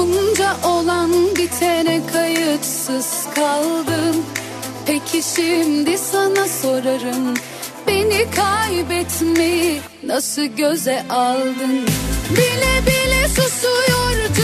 Bunca 0.00 0.56
olan 0.64 1.10
bitene 1.36 2.00
kayıtsız 2.12 3.26
kaldım. 3.34 4.16
Peki 4.86 5.22
şimdi 5.36 5.98
sana 5.98 6.48
sorarım 6.62 7.34
Beni 7.86 8.26
kaybetmeyi 8.30 9.80
nasıl 10.02 10.42
göze 10.42 11.02
aldın? 11.10 11.86
Bile 12.30 12.86
bile 12.86 13.28
susuyor 13.28 14.39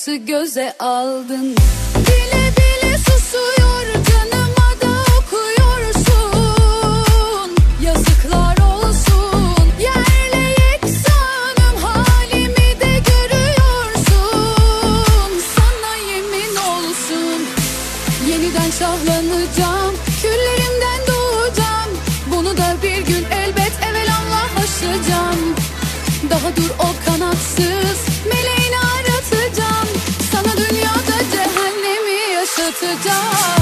nasıl 0.00 0.26
göze 0.26 0.74
aldın. 0.78 1.56
Bile 1.96 2.52
bile 2.56 2.98
susuyor 2.98 3.86
canıma 3.92 4.70
da 4.80 4.92
okuyorsun. 5.18 6.30
Yazıklar 7.82 8.56
olsun 8.58 9.56
yerle 9.80 10.44
yeksanım 10.72 11.76
halimi 11.82 12.70
de 12.80 12.92
görüyorsun. 13.10 14.22
Sana 15.56 15.94
yemin 16.12 16.56
olsun 16.56 17.40
yeniden 18.28 18.70
şahlanacağım. 18.70 19.94
Küllerimden 20.22 21.00
doğacağım 21.08 21.90
bunu 22.26 22.56
da 22.56 22.76
bir 22.82 23.00
gün 23.06 23.24
elbet 23.32 23.72
evelallah 23.90 24.48
aşacağım. 24.56 25.54
Daha 26.30 26.56
dur 26.56 26.70
o 26.78 26.88
kanatsız 27.06 27.89
door. 33.02 33.59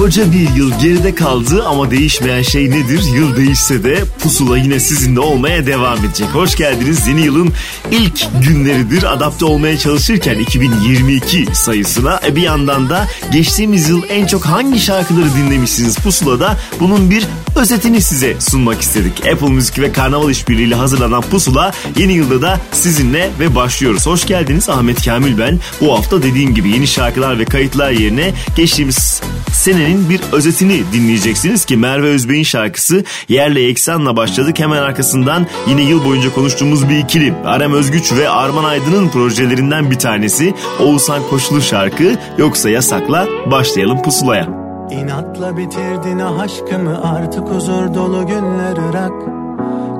Koca 0.00 0.32
bir 0.32 0.54
yıl 0.56 0.80
geride 0.80 1.14
kaldı 1.14 1.64
ama 1.66 1.90
değişmeyen 1.90 2.42
şey 2.42 2.70
nedir? 2.70 3.02
Yıl 3.14 3.36
değişse 3.36 3.84
de 3.84 4.04
pusula 4.22 4.58
yine 4.58 4.80
sizinle 4.80 5.20
olmaya 5.20 5.66
devam 5.66 5.98
edecek. 5.98 6.28
Hoş 6.28 6.56
geldiniz 6.56 7.08
yeni 7.08 7.20
yılın 7.20 7.52
ilk 7.90 8.26
günleridir. 8.44 9.12
Adapte 9.12 9.44
olmaya 9.44 9.78
çalışırken 9.78 10.38
2022 10.38 11.46
sayısına 11.52 12.20
e 12.26 12.36
bir 12.36 12.42
yandan 12.42 12.90
da 12.90 13.08
geçtiğimiz 13.32 13.88
yıl 13.88 14.02
en 14.08 14.26
çok 14.26 14.46
hangi 14.46 14.80
şarkıları 14.80 15.34
dinlemişsiniz 15.34 15.96
pusulada 15.96 16.56
bunun 16.80 17.10
bir 17.10 17.26
özetini 17.56 18.02
size 18.02 18.36
sunmak 18.40 18.80
istedik. 18.80 19.26
Apple 19.26 19.48
Müzik 19.48 19.78
ve 19.78 19.92
Karnaval 19.92 20.30
İşbirliği'yle 20.30 20.74
hazırlanan 20.74 21.22
pusula 21.22 21.72
yeni 21.96 22.12
yılda 22.12 22.42
da 22.42 22.60
sizinle 22.72 23.30
ve 23.40 23.54
başlıyoruz. 23.54 24.06
Hoş 24.06 24.26
geldiniz 24.26 24.68
Ahmet 24.68 25.04
Kamil 25.04 25.38
ben. 25.38 25.58
Bu 25.80 25.98
hafta 25.98 26.22
dediğim 26.22 26.54
gibi 26.54 26.70
yeni 26.70 26.86
şarkılar 26.86 27.38
ve 27.38 27.44
kayıtlar 27.44 27.90
yerine 27.90 28.32
geçtiğimiz 28.56 29.20
senenin 29.52 29.89
bir 29.98 30.20
özetini 30.32 30.82
dinleyeceksiniz 30.92 31.64
ki 31.64 31.76
Merve 31.76 32.06
Özbey'in 32.06 32.42
şarkısı 32.42 33.04
Yerle 33.28 33.68
Eksan'la 33.68 34.16
başladık. 34.16 34.58
Hemen 34.58 34.82
arkasından 34.82 35.46
yine 35.66 35.82
yıl 35.82 36.04
boyunca 36.04 36.34
konuştuğumuz 36.34 36.88
bir 36.88 36.98
ikili 36.98 37.34
Arem 37.44 37.72
Özgüç 37.72 38.12
ve 38.12 38.28
Arman 38.28 38.64
Aydın'ın 38.64 39.08
projelerinden 39.08 39.90
bir 39.90 39.98
tanesi 39.98 40.54
Oğuzhan 40.80 41.22
Koşulu 41.30 41.62
şarkı 41.62 42.16
Yoksa 42.38 42.70
Yasak'la 42.70 43.26
başlayalım 43.50 44.02
pusulaya. 44.02 44.48
İnatla 44.90 45.56
bitirdin 45.56 46.18
ah 46.18 46.38
aşkımı 46.38 47.04
artık 47.04 47.48
huzur 47.48 47.94
dolu 47.94 48.26
günler 48.26 48.88
ırak 48.90 49.12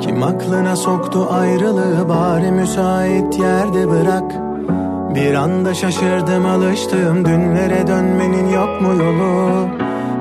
Kim 0.02 0.22
aklına 0.22 0.76
soktu 0.76 1.28
ayrılığı 1.30 2.08
bari 2.08 2.50
müsait 2.50 3.38
yerde 3.38 3.90
bırak 3.90 4.49
Bir 5.15 5.34
anda 5.34 5.75
şaşırdım 5.75 6.47
alıştığım 6.47 7.25
dünlere 7.25 7.87
dönmenin 7.87 8.48
yok 8.48 8.81
mu 8.81 9.03
yolu? 9.03 9.69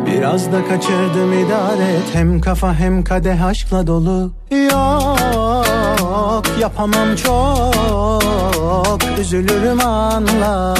Biraz 0.05 0.51
da 0.51 0.67
kaçırdım 0.67 1.33
idare 1.33 1.83
et 1.83 2.03
hem 2.13 2.41
kafa 2.41 2.73
hem 2.73 3.03
kadeh 3.03 3.45
aşkla 3.45 3.87
dolu. 3.87 4.31
Yok 4.51 6.45
yapamam 6.59 7.15
çok 7.15 8.99
üzülürüm 9.19 9.79
anla. 9.85 10.75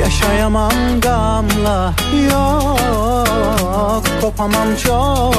Yaşayamam 0.00 1.00
gamla. 1.02 1.92
Yok 2.30 4.04
kopamam 4.20 4.76
çok 4.84 5.34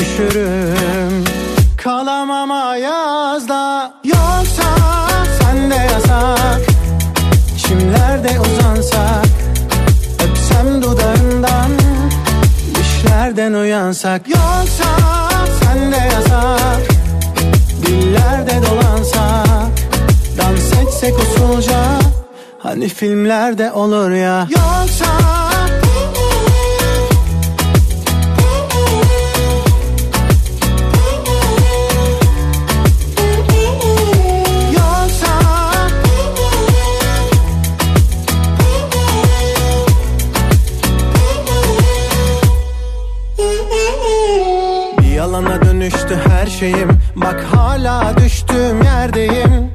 Üşürüm 0.00 1.39
Kalamam 1.84 2.50
ayazda 2.50 3.92
Yoksa 4.04 4.64
sende 5.40 5.74
yasak 5.74 6.60
Çimlerde 7.58 8.40
uzansak? 8.40 9.26
Öpsem 10.24 10.82
dudağından 10.82 11.70
Düşlerden 12.74 13.52
uyansak. 13.52 14.28
Yoksa 14.28 14.84
sende 15.62 15.96
yasak 15.96 16.82
Dillerde 17.86 18.60
dolansak? 18.66 19.72
Dans 20.38 20.72
etsek 20.72 21.14
usulca 21.18 21.84
Hani 22.58 22.88
filmlerde 22.88 23.72
olur 23.72 24.10
ya. 24.10 24.46
Yoksa 24.50 25.39
şeyim. 46.60 46.88
Bak 47.16 47.46
hala 47.54 48.16
düştüğüm 48.16 48.82
yerdeyim. 48.82 49.70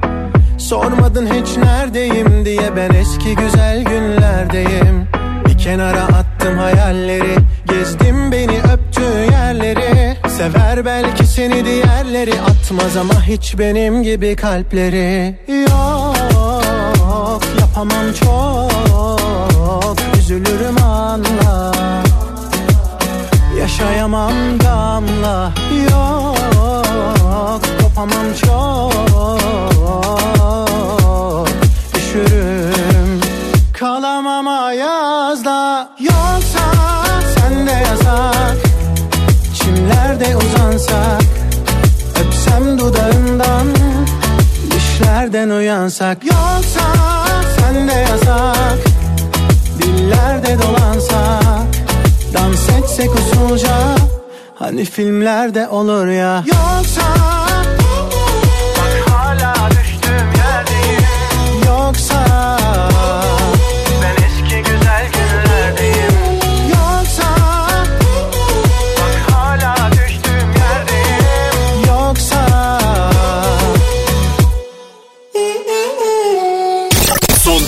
Sormadın 0.58 1.26
hiç 1.26 1.56
neredeyim 1.56 2.44
diye 2.44 2.76
ben 2.76 2.94
eski 2.94 3.36
güzel 3.36 3.84
günlerdeyim. 3.84 5.08
Bir 5.46 5.58
kenara 5.58 6.02
attım 6.02 6.58
hayalleri 6.58 7.36
Gezdim 7.68 8.32
beni 8.32 8.58
öptüğü 8.58 9.32
yerleri. 9.32 10.16
Sever 10.28 10.84
belki 10.84 11.26
seni 11.26 11.64
diğerleri 11.64 12.40
Atmaz 12.40 12.96
ama 12.96 13.22
hiç 13.26 13.58
benim 13.58 14.02
gibi 14.02 14.36
kalpleri. 14.36 15.38
Yok 15.48 16.16
Kopamam 17.60 18.12
çok 18.20 19.96
Üzülürüm 20.18 20.82
anla. 20.82 21.72
Yaşayamam 23.58 24.32
gamla 24.58 25.52
Yok 25.90 26.35
Kopamam 27.46 28.26
çok. 28.44 28.92
Üşürüm 31.96 33.20
Kalamam 33.72 34.48
ayazda 34.48 35.88
Yoksa 36.00 36.60
sen 37.34 37.66
de 37.66 37.70
yasak 37.70 38.56
Çimlerde 39.54 40.36
uzansak. 40.36 41.22
Öpsem 42.20 42.78
dudağından 42.78 43.66
Düşlerden 44.70 45.50
uyansak. 45.50 46.24
Yoksa 46.24 46.80
sen 47.58 47.88
de 47.88 47.92
yasak 47.92 48.78
Dillerde 49.78 50.58
dolansak. 50.62 51.66
Dans 52.34 52.68
etsek 52.68 53.10
usulca 53.14 53.96
Hani 54.58 54.84
filmlerde 54.84 55.68
olur 55.68 56.06
ya. 56.06 56.44
Yoksa 56.46 57.35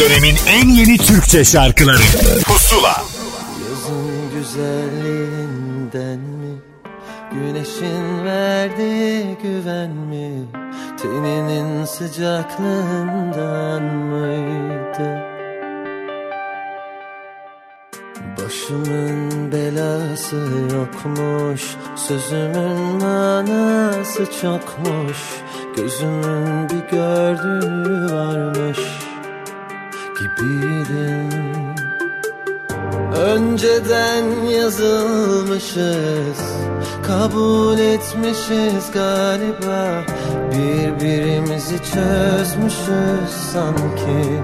dönemin 0.01 0.37
en 0.49 0.69
yeni 0.69 0.99
Türkçe 0.99 1.45
şarkıları 1.45 2.03
Pusula 2.47 3.05
Yazın 3.69 4.31
güzelliğinden 4.35 6.19
mi? 6.19 6.59
Güneşin 7.33 8.25
verdiği 8.25 9.39
güven 9.43 9.91
mi? 9.91 10.45
Teninin 11.03 11.85
sıcaklığından 11.85 13.83
mıydı? 13.83 15.25
Başımın 18.39 19.53
belası 19.53 20.37
yokmuş 20.75 21.63
Sözümün 21.97 23.03
manası 23.03 24.27
çokmuş 24.41 25.19
Gözümün 25.77 26.69
bir 26.69 26.91
gördüğü 26.91 28.15
varmış 28.15 28.79
Gibiydim 30.19 31.31
Önceden 33.17 34.25
yazılmışız 34.51 36.39
Kabul 37.03 37.79
etmişiz 37.79 38.91
galiba. 38.95 40.05
Birbirimizi 40.53 41.79
çözmüşüz 41.79 43.31
sanki. 43.53 44.41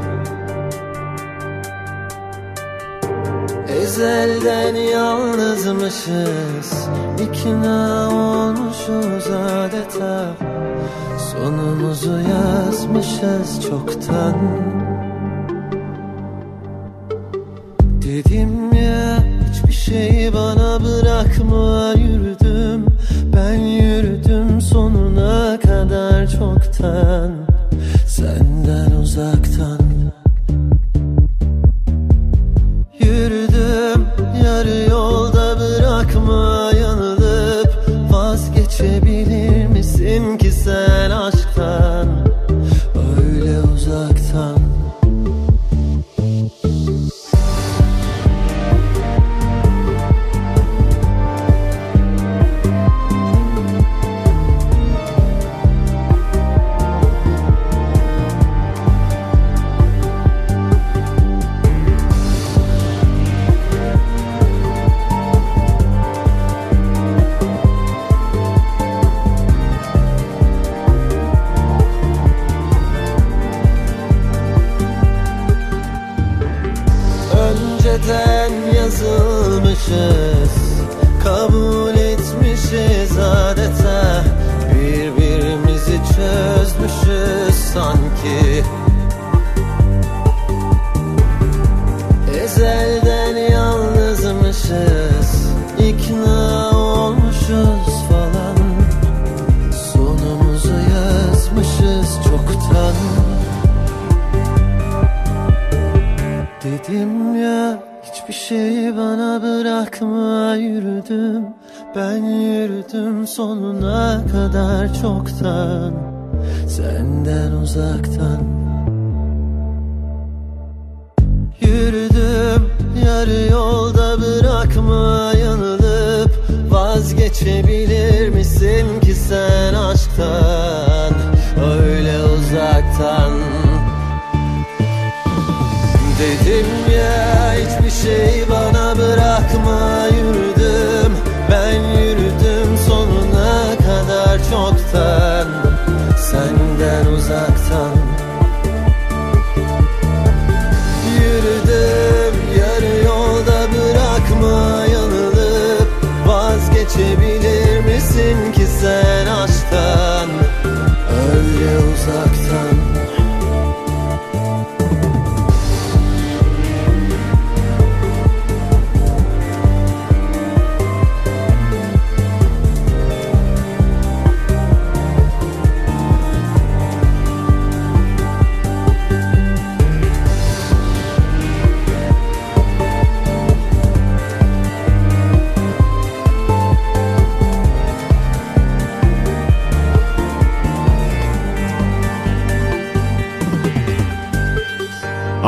Ezelden 3.68 4.74
yalnızmışız 4.74 6.88
İkna 7.22 8.08
olmuşuz 8.10 9.26
adeta. 9.30 10.34
Sonumuzu 11.32 12.18
yazmışız 12.18 13.62
çoktan 13.68 14.36
şey 19.94 20.32
bana 20.32 20.80
bırakma 20.84 21.94
yürüdüm 21.96 22.43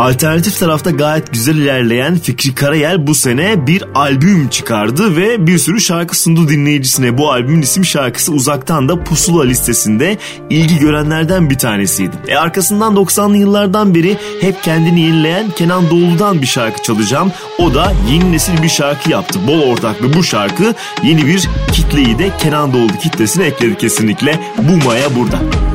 Alternatif 0.07 0.59
tarafta 0.59 0.91
gayet 0.91 1.33
güzel 1.33 1.57
ilerleyen 1.57 2.19
Fikri 2.19 2.55
Karayel 2.55 3.07
bu 3.07 3.15
sene 3.15 3.67
bir 3.67 3.85
albüm 3.95 4.49
çıkardı 4.49 5.17
ve 5.17 5.47
bir 5.47 5.59
sürü 5.59 5.81
şarkı 5.81 6.19
sundu 6.19 6.49
dinleyicisine. 6.49 7.19
Bu 7.19 7.33
albümün 7.33 7.63
isim 7.63 7.85
şarkısı 7.85 8.33
uzaktan 8.33 8.89
da 8.89 9.05
Pusula 9.05 9.45
listesinde 9.45 10.19
ilgi 10.51 10.79
görenlerden 10.79 11.51
bir 11.51 11.59
tanesiydi. 11.59 12.17
E 12.29 12.37
arkasından 12.37 12.95
90'lı 12.95 13.37
yıllardan 13.37 13.95
beri 13.95 14.17
hep 14.41 14.63
kendini 14.63 15.01
yenileyen 15.01 15.51
Kenan 15.51 15.91
Doğulu'dan 15.91 16.43
bir 16.43 16.47
şarkı 16.47 16.83
çalacağım. 16.83 17.33
O 17.59 17.75
da 17.75 17.93
yeni 18.11 18.33
nesil 18.33 18.63
bir 18.63 18.69
şarkı 18.69 19.11
yaptı. 19.11 19.39
Bol 19.47 19.61
ortaklı 19.61 20.15
bu 20.15 20.25
şarkı 20.25 20.75
yeni 21.05 21.27
bir 21.27 21.49
kitleyi 21.73 22.19
de 22.19 22.31
Kenan 22.39 22.73
Doğulu 22.73 22.99
kitlesine 23.03 23.45
ekledi 23.45 23.79
kesinlikle. 23.79 24.41
Bu 24.59 24.85
Maya 24.85 25.17
burada. 25.17 25.66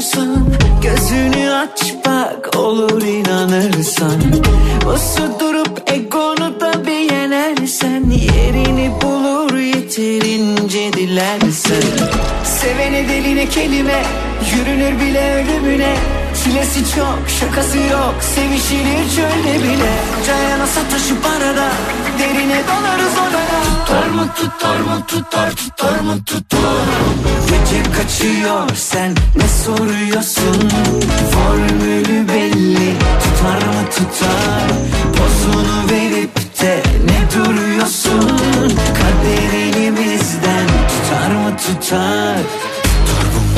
Sanıyorsan 0.00 0.46
Gözünü 0.82 1.50
aç 1.50 1.94
bak 2.06 2.56
olur 2.56 3.02
inanırsan. 3.02 4.20
Usu 4.94 5.40
durup 5.40 5.82
egonu 5.86 6.60
da 6.60 6.86
bir 6.86 7.12
yenersen 7.12 8.10
Yerini 8.10 8.90
bulur 9.02 9.58
yeterince 9.58 10.92
dilersen. 10.92 11.82
Sevene 12.44 13.08
deline 13.08 13.48
kelime 13.48 14.02
Yürünür 14.56 15.00
bile 15.00 15.34
ölümüne 15.34 15.94
Çilesi 16.44 16.94
çok 16.96 17.18
şakası 17.40 17.78
yok. 17.78 18.14
Sevişilir 18.34 19.10
çölde 19.16 19.64
bile. 19.64 19.92
Cayana 20.26 20.66
sataşıp 20.66 21.26
arada 21.26 21.68
Derine 22.18 22.60
dalarız 22.68 23.12
odaya 23.12 23.60
Tutar 23.86 24.06
mı 24.08 24.26
tutar 24.36 24.76
mı 24.80 25.06
tutar 25.06 25.50
tutar 25.56 26.00
mı 26.00 26.24
tutar? 26.24 26.60
Gece 27.48 27.82
kaçıyor 27.82 28.68
sen 28.74 29.14
ne 29.36 29.48
soruyorsun? 29.64 30.70
Formülü 31.32 32.28
belli 32.28 32.94
tutar 33.22 33.66
mı 33.66 33.84
tutar? 33.90 34.68
Pozunu 35.16 35.90
verip 35.90 36.60
de 36.62 36.82
ne 37.04 37.44
duruyorsun? 37.44 38.38
Kader 38.98 39.58
elimizden 39.58 40.66
tutar 40.66 41.30
mı 41.30 41.56
tutar? 41.56 42.36
Tutar 42.36 43.24
bu 43.34 43.49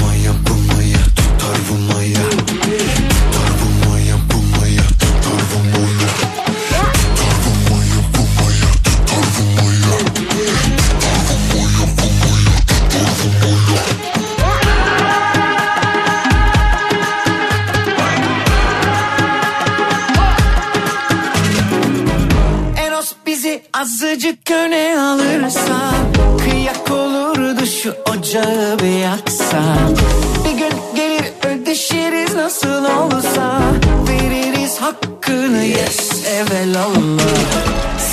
azıcık 24.32 24.50
öne 24.50 25.00
alırsa 25.00 25.94
Kıyak 26.44 26.90
olurdu 26.90 27.66
şu 27.66 27.94
ocağı 28.10 28.78
bir 28.78 28.98
yaksa. 28.98 29.62
Bir 30.44 30.58
gün 30.58 30.72
gelir 30.96 31.24
ödeşiriz 31.46 32.34
nasıl 32.34 32.84
olsa 32.84 33.60
Veririz 34.08 34.78
hakkını 34.80 35.64
yes 35.64 36.26
evelallah 36.26 37.22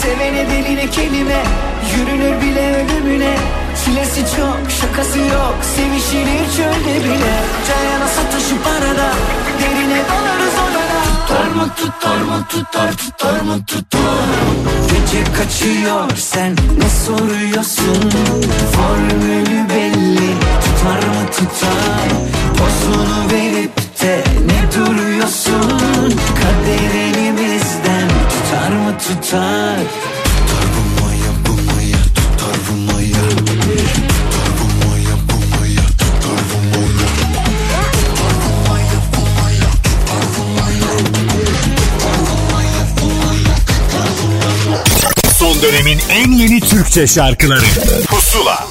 Sevene 0.02 0.48
deline 0.50 0.90
kelime 0.90 1.44
Yürünür 1.98 2.42
bile 2.42 2.76
ölümüne. 2.76 3.36
Çilesi 3.86 4.22
çok 4.36 4.72
şakası 4.82 5.20
yok 5.20 5.56
Sevişilir 5.76 6.46
çölde 6.58 7.04
bile. 7.06 7.36
Cayana 7.68 8.08
sataşıp 8.08 8.68
arada 8.68 9.14
Derine 9.60 10.02
dalarız 10.10 10.60
Tutar 10.70 10.79
mı 11.56 11.70
tutar 11.76 12.18
mı 12.22 12.46
tutar 12.50 12.92
tutar 12.98 13.42
mı 13.42 13.66
tutar? 13.66 14.30
Gece 14.90 15.24
kaçıyor 15.24 16.10
sen 16.18 16.56
ne 16.78 16.90
soruyorsun? 16.90 18.12
Formülü 18.74 19.70
belli 19.70 20.34
tutar 20.64 21.08
mı 21.08 21.26
tutar? 21.32 22.10
Pozunu 22.58 23.32
verip 23.32 24.02
de 24.02 24.24
ne 24.46 24.72
duruyorsun? 24.76 26.14
Kader 26.40 27.00
elimizden 27.00 28.10
tutar 28.30 28.72
mı 28.72 28.98
tutar? 28.98 29.78
Tutar 30.24 30.66
bu 30.76 31.02
maya 31.02 31.32
bu 31.48 31.72
maya 31.72 31.98
tutar 32.16 32.58
bu 32.70 32.92
maya 32.92 34.09
Dönemin 45.64 46.00
en 46.10 46.32
yeni 46.32 46.60
Türkçe 46.60 47.08
şarkıları. 47.08 47.66
Pusula. 48.08 48.68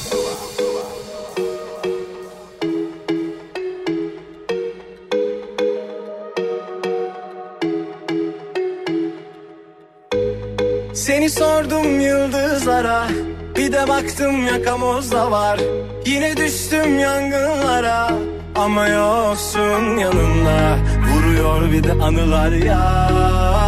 Seni 10.94 11.30
sordum 11.30 12.00
yıldızlara 12.00 13.08
Bir 13.56 13.72
de 13.72 13.88
baktım 13.88 14.46
yakamozda 14.46 15.30
var. 15.30 15.60
Yine 16.06 16.36
düştüm 16.36 16.98
yangınlara 16.98 18.10
Ama 18.54 18.88
yoksun 18.88 19.96
yanımda. 19.96 20.78
Vuruyor 21.12 21.72
bir 21.72 21.84
de 21.84 21.92
anılar 21.92 22.52
gibi 22.52 23.67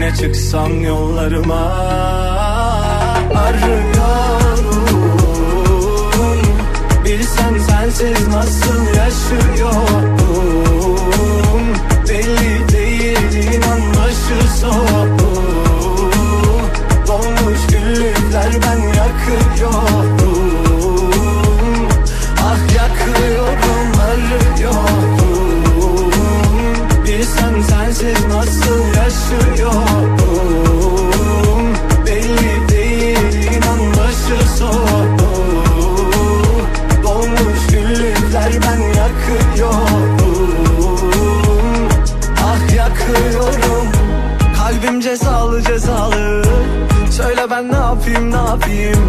Yine 0.00 0.14
çıksam 0.14 0.84
yollarıma. 0.84 1.60
Arıyorum. 3.34 4.74
Bilsen 7.04 7.58
sensiz 7.68 8.28
nasıl 8.28 8.86
yaşıyorum. 8.96 10.16
Belli 12.08 12.68
değil 12.72 13.34
inan 13.44 13.80
başı 13.90 14.38
soğuk. 14.60 15.20
Dolmuş 17.06 17.66
güllükler 17.70 18.52
ben 18.62 18.80
yakıyorum. 18.80 20.20
Ah 22.42 22.60
yakıyorum 22.74 23.90
arıyorum 24.00 25.19
Bilsen 27.30 27.62
sensiz 27.62 28.26
nasıl 28.26 28.86
yaşıyorum 28.96 29.74
Belli 32.06 32.68
değil 32.68 33.52
inan 33.52 33.80
başı 33.90 34.48
soğuk 34.58 35.20
Dolmuş 37.02 37.66
güllükler 37.70 38.52
ben 38.62 38.80
yakıyorum. 38.80 39.78
Ah 42.44 42.74
yakıyorum. 42.76 43.88
Kalbim 44.58 45.00
cezalı 45.00 45.62
cezalı. 45.62 46.44
Söyle 47.10 47.46
ben 47.50 47.72
ne 47.72 47.76
yapayım 47.76 48.30
ne 48.30 48.36
yapayım? 48.36 49.06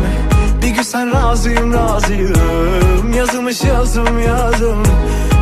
Bir 0.62 0.70
gün 0.70 0.82
sen 0.82 1.14
razıyım 1.14 1.74
razıyım. 1.74 3.14
Yazılmış 3.16 3.64
yazım 3.64 4.20
yazım 4.20 4.84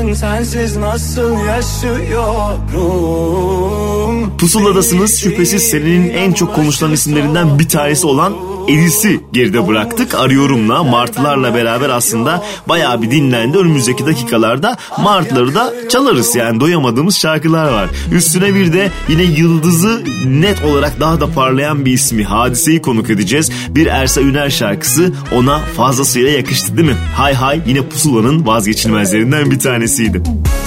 insan 0.00 0.14
sensiz 0.14 0.76
nasıl 0.76 1.44
yaşıyorum? 1.44 2.72
Pusuladasınız 4.38 5.18
şüphesiz 5.18 5.62
serinin 5.62 6.10
en 6.10 6.32
çok 6.32 6.54
konuşulan 6.54 6.92
isimlerinden 6.92 7.58
bir 7.58 7.68
tanesi 7.68 8.06
olan 8.06 8.51
Edis'i 8.68 9.20
geride 9.32 9.68
bıraktık. 9.68 10.14
Arıyorum'la 10.14 10.84
Martılarla 10.84 11.54
beraber 11.54 11.88
aslında 11.88 12.44
bayağı 12.68 13.02
bir 13.02 13.10
dinlendi. 13.10 13.58
Önümüzdeki 13.58 14.06
dakikalarda 14.06 14.76
Martları 15.02 15.54
da 15.54 15.74
çalarız. 15.88 16.36
Yani 16.36 16.60
doyamadığımız 16.60 17.16
şarkılar 17.16 17.72
var. 17.72 17.88
Üstüne 18.12 18.54
bir 18.54 18.72
de 18.72 18.90
yine 19.08 19.22
yıldızı 19.22 20.02
net 20.26 20.64
olarak 20.64 21.00
daha 21.00 21.20
da 21.20 21.32
parlayan 21.32 21.84
bir 21.84 21.92
ismi 21.92 22.24
Hadise'yi 22.24 22.82
konuk 22.82 23.10
edeceğiz. 23.10 23.50
Bir 23.68 23.86
Ersa 23.86 24.20
Üner 24.20 24.50
şarkısı 24.50 25.12
ona 25.32 25.58
fazlasıyla 25.58 26.30
yakıştı 26.30 26.76
değil 26.76 26.88
mi? 26.88 26.96
Hay 27.16 27.34
hay 27.34 27.60
yine 27.66 27.82
Pusula'nın 27.82 28.46
vazgeçilmezlerinden 28.46 29.50
bir 29.50 29.58
tanesiydi. 29.58 30.18
Müzik 30.18 30.61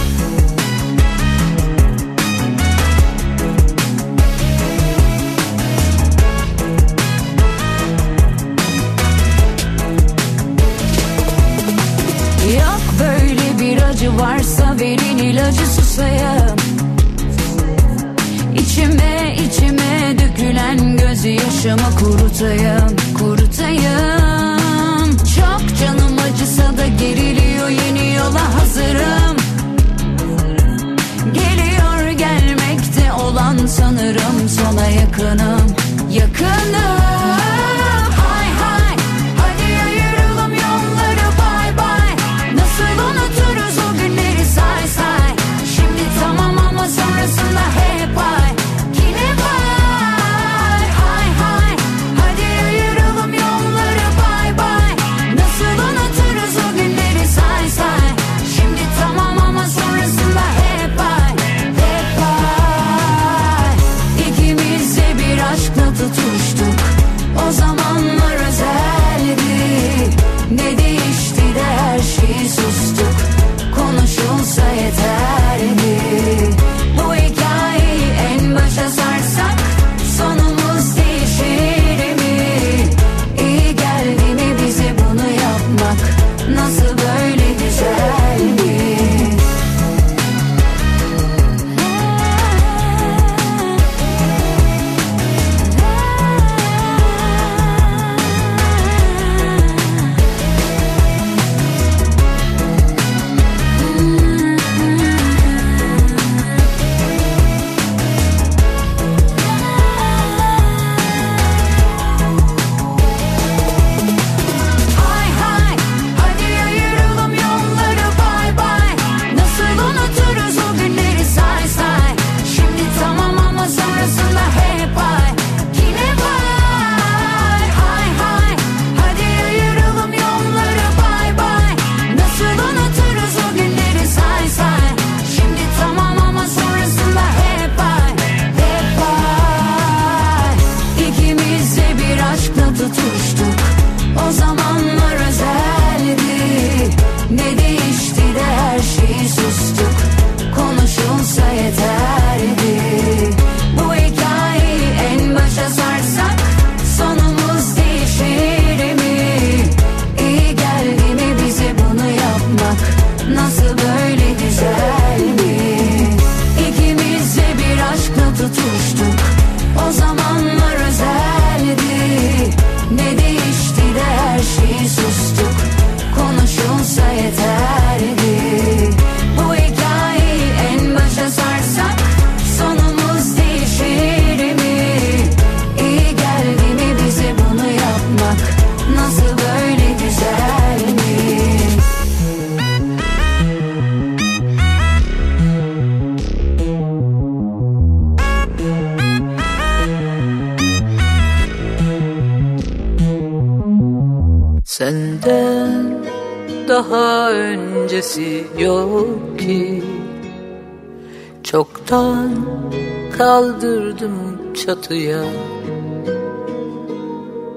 çatıya. 214.66 215.24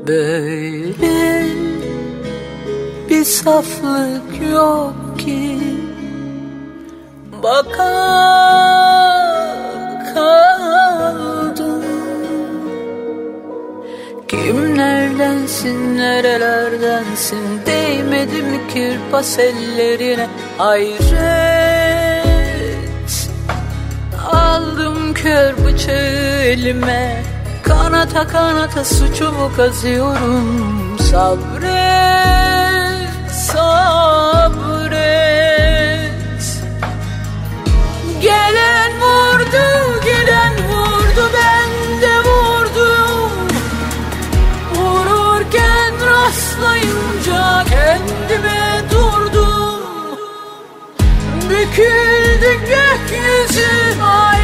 Böyle 0.07 1.47
bir 3.11 3.25
saflık 3.25 4.51
yok 4.53 5.19
ki. 5.19 5.59
Baka 7.43 7.91
kaldım. 10.15 11.85
Kim 14.29 14.79
neredensin 14.79 15.97
nerelerdensin? 15.97 17.61
Değmedim 17.67 18.69
kirpas 18.75 19.39
ellerine. 19.39 20.27
Ayrı 20.59 21.28
kör 25.23 25.65
bıçağı 25.65 26.43
elime 26.43 27.23
Kanata 27.63 28.27
kanata 28.27 28.85
suçumu 28.85 29.51
kazıyorum. 29.57 30.99
Sabret, 30.99 31.71
sabret 33.33 34.89
Gelen 38.21 38.93
vurdu, 39.01 40.01
gelen 40.05 40.53
vurdu 40.69 41.31
Ben 41.35 41.71
de 42.03 42.15
vurdum. 42.29 43.31
Vururken 44.75 45.93
rastlayınca 46.07 47.65
kendime 47.71 48.83
durdum. 48.91 49.81
Büküldü 51.51 52.53
gökyüzü 52.53 54.03
ay 54.03 54.38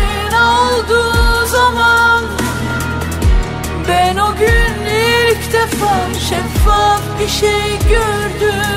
bir 7.24 7.28
şey 7.28 7.78
gördüm 7.88 8.73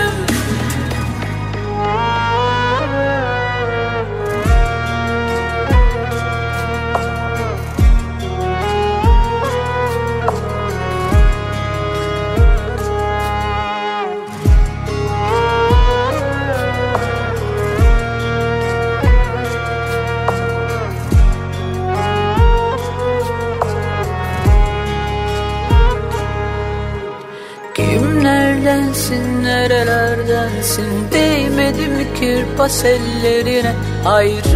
nerelerdensin 30.67 31.12
Değmedim 31.12 32.08
kirpas 32.19 32.86
ellerine. 32.86 33.75
Hayret 34.03 34.47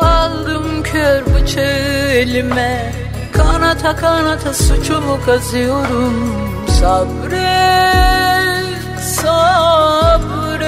Aldım 0.00 0.82
kör 0.82 1.22
bıçağı 1.26 2.10
elime. 2.12 2.92
Kanata 3.32 3.96
kanata 3.96 4.54
suçumu 4.54 5.18
kazıyorum. 5.26 6.34
Sabret 6.80 7.40
Sabret 9.00 10.60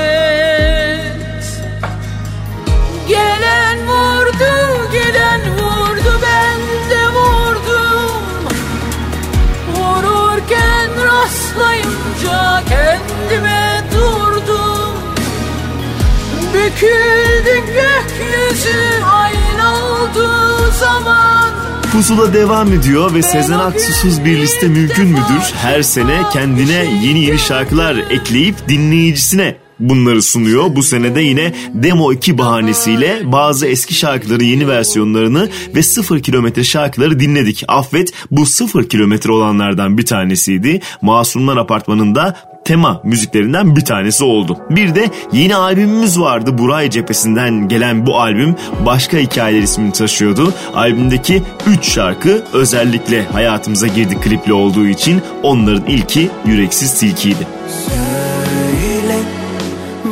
rastlayınca 12.32 12.62
kendime 12.68 13.82
durdum. 13.92 14.94
Büküldü 16.54 17.56
gökyüzü 17.66 19.02
aynı 19.04 19.42
zaman. 20.80 21.50
Pusula 21.92 22.34
devam 22.34 22.72
ediyor 22.72 23.14
ve 23.14 23.22
Sezen 23.22 23.58
Aksu'suz 23.58 24.24
bir 24.24 24.40
liste 24.40 24.68
mümkün 24.68 25.08
müdür? 25.08 25.52
Her 25.62 25.82
sene 25.82 26.22
kendine 26.32 26.84
yeni 27.02 27.24
yeni 27.24 27.38
şarkılar 27.38 27.96
ekleyip 27.96 28.68
dinleyicisine 28.68 29.51
bunları 29.88 30.22
sunuyor. 30.22 30.76
Bu 30.76 30.82
senede 30.82 31.20
yine 31.20 31.54
Demo 31.74 32.12
2 32.12 32.38
bahanesiyle 32.38 33.22
bazı 33.24 33.66
eski 33.66 33.94
şarkıların 33.94 34.44
yeni 34.44 34.68
versiyonlarını 34.68 35.48
ve 35.74 35.82
0 35.82 36.22
kilometre 36.22 36.64
şarkıları 36.64 37.20
dinledik. 37.20 37.64
Affet 37.68 38.12
bu 38.30 38.46
0 38.46 38.88
kilometre 38.88 39.32
olanlardan 39.32 39.98
bir 39.98 40.06
tanesiydi. 40.06 40.80
Masumlar 41.02 41.56
Apartmanı'nda 41.56 42.36
tema 42.64 43.00
müziklerinden 43.04 43.76
bir 43.76 43.84
tanesi 43.84 44.24
oldu. 44.24 44.58
Bir 44.70 44.94
de 44.94 45.10
yeni 45.32 45.56
albümümüz 45.56 46.20
vardı 46.20 46.58
Buray 46.58 46.90
cephesinden 46.90 47.68
gelen 47.68 48.06
bu 48.06 48.20
albüm 48.20 48.56
Başka 48.86 49.18
Hikayeler 49.18 49.62
ismini 49.62 49.92
taşıyordu. 49.92 50.54
Albümdeki 50.74 51.42
3 51.66 51.84
şarkı 51.84 52.44
özellikle 52.52 53.24
hayatımıza 53.24 53.86
girdi 53.86 54.20
klipli 54.20 54.52
olduğu 54.52 54.86
için 54.86 55.22
onların 55.42 55.86
ilki 55.86 56.30
Yüreksiz 56.46 57.00
Tilki'ydi. 57.00 57.46
Söyle 57.88 58.11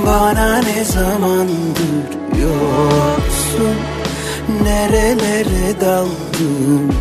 bana 0.06 0.58
ne 0.58 0.84
zamandır 0.84 2.08
yoksun? 2.42 3.76
Nerelere 4.62 5.80
daldın? 5.80 6.92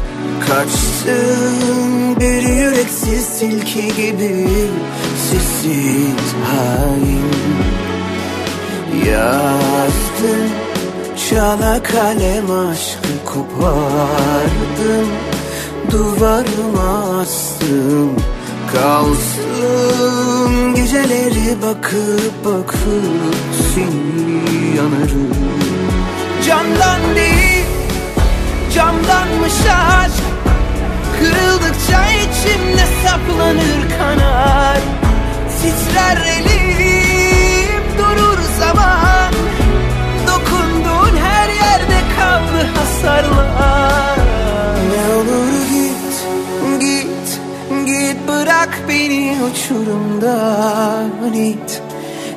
Kaçtın? 0.48 2.16
Bir 2.20 2.42
yüreksiz 2.42 3.40
tilki 3.40 3.88
gibi 3.96 4.48
Sessiz 5.30 6.34
hain. 6.46 7.30
Yazdın 9.12 10.50
çala 11.30 11.84
kalem 11.84 12.52
aşkı 12.52 13.26
kopardım 13.26 15.10
Duvarıma 15.92 17.20
astım 17.22 18.16
Kalsın. 18.74 20.76
Geceleri 20.76 21.62
bakıp 21.62 22.46
bakıp 22.46 23.36
seni 23.74 24.78
yanarım. 24.78 25.36
Camdan 26.48 27.16
değil 27.16 27.66
camdanmış 28.76 29.54
aşk 30.00 30.24
Kırıldıkça 31.20 32.06
içimde 32.12 32.86
saplanır 33.04 33.98
kanar. 33.98 34.78
Titrer 35.62 36.18
elim 36.18 37.84
durur 37.98 38.40
zaman. 38.60 39.34
Dokunduğun 40.28 41.18
her 41.18 41.50
yerde 41.50 42.00
kaldı 42.18 42.70
hasarlar 42.76 44.19
bırak 48.30 48.80
beni 48.90 49.38
uçurumdan 49.52 51.34
it. 51.34 51.82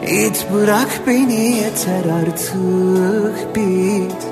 İt 0.08 0.46
bırak 0.54 1.00
beni 1.06 1.56
yeter 1.56 2.04
artık 2.22 3.56
bit. 3.56 4.22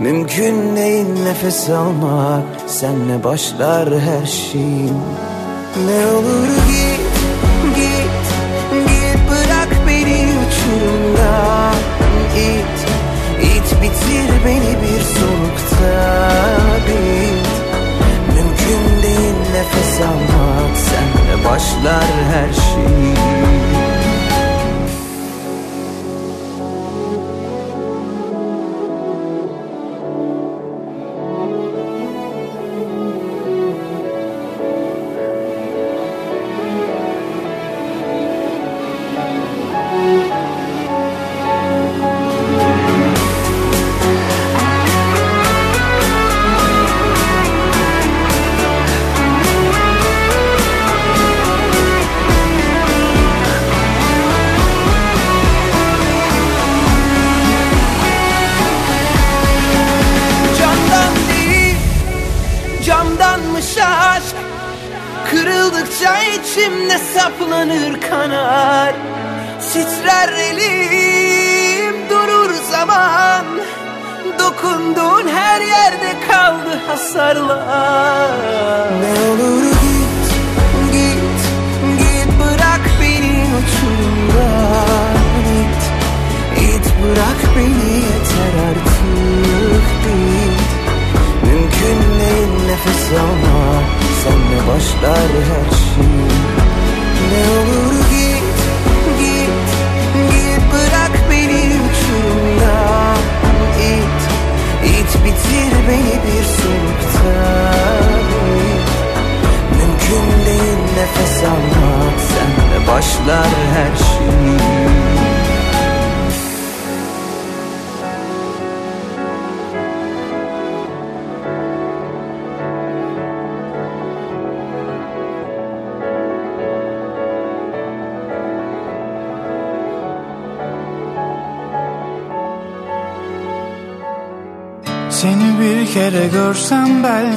Mümkün 0.00 0.76
değil 0.76 1.06
nefes 1.24 1.70
almak 1.70 2.44
Senle 2.66 3.24
başlar 3.24 4.00
her 4.00 4.26
şeyim. 4.26 4.98
Ne 5.86 6.06
olur 6.06 6.48
git 6.68 7.00
git 7.76 8.26
git 8.88 9.20
bırak 9.30 9.68
beni 9.88 10.26
uçurumdan 10.40 11.74
it. 12.36 12.78
İt 13.42 13.82
bitir 13.82 14.28
beni 14.46 14.72
bir 14.82 14.97
başlar 21.44 22.04
her 22.32 22.52
şey 22.52 23.37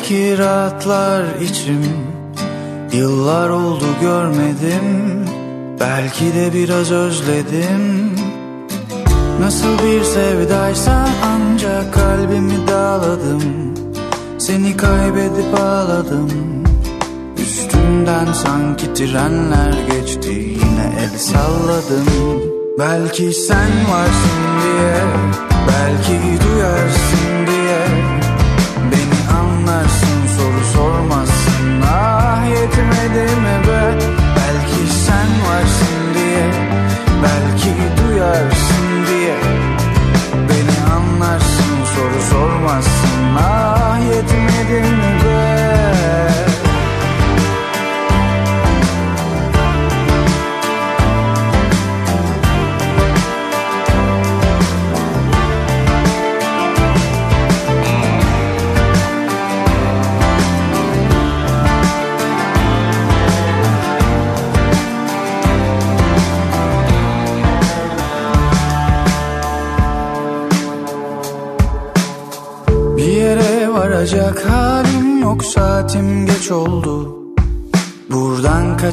belki 0.01 0.37
rahatlar 0.37 1.23
içim. 1.41 1.81
Yıllar 2.93 3.49
oldu 3.49 3.85
görmedim. 4.01 5.25
Belki 5.79 6.25
de 6.35 6.53
biraz 6.53 6.91
özledim. 6.91 8.11
Nasıl 9.39 9.77
bir 9.85 10.03
sevdaysa 10.03 11.07
ancak 11.25 11.93
kalbimi 11.93 12.67
dağladım. 12.67 13.41
Seni 14.37 14.77
kaybedip 14.77 15.59
ağladım. 15.59 16.29
Üstünden 17.37 18.33
sanki 18.33 18.93
trenler 18.93 19.73
geçti. 19.91 20.29
Yine 20.29 20.93
el 20.99 21.17
salladım. 21.17 22.05
Belki 22.79 23.33
sen 23.33 23.71
varsın 23.91 24.41
diye 24.61 24.95
Belki 25.67 26.43
duyarsın 26.43 27.30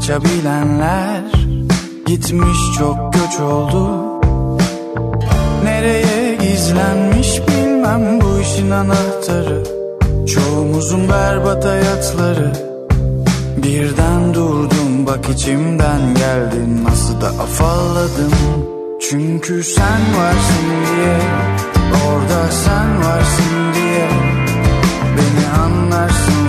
Buradan 0.09 0.23
kaçabilenler 0.23 1.23
gitmiş 2.07 2.59
çok 2.79 3.13
göç 3.13 3.41
oldu. 3.41 4.05
Nereye 5.65 6.35
gizlenmiş 6.35 7.41
bilmem 7.49 8.21
bu 8.21 8.41
işin 8.41 8.71
anahtarı. 8.71 9.65
Çoğumuzun 10.27 11.09
berbat 11.09 11.65
hayatları. 11.65 12.53
Birden 13.57 14.35
durdum 14.35 15.07
bak 15.07 15.29
içimden 15.35 16.15
geldin. 16.15 16.85
Nasıl 16.85 17.21
da 17.21 17.29
afalladım. 17.29 18.33
Çünkü 19.11 19.65
sen 19.65 20.01
varsın 20.19 20.69
diye 20.87 21.19
Orada 22.09 22.51
sen 22.51 22.99
varsın 23.05 23.75
diye. 23.75 24.09
Beni 25.17 25.63
anlarsın 25.63 26.48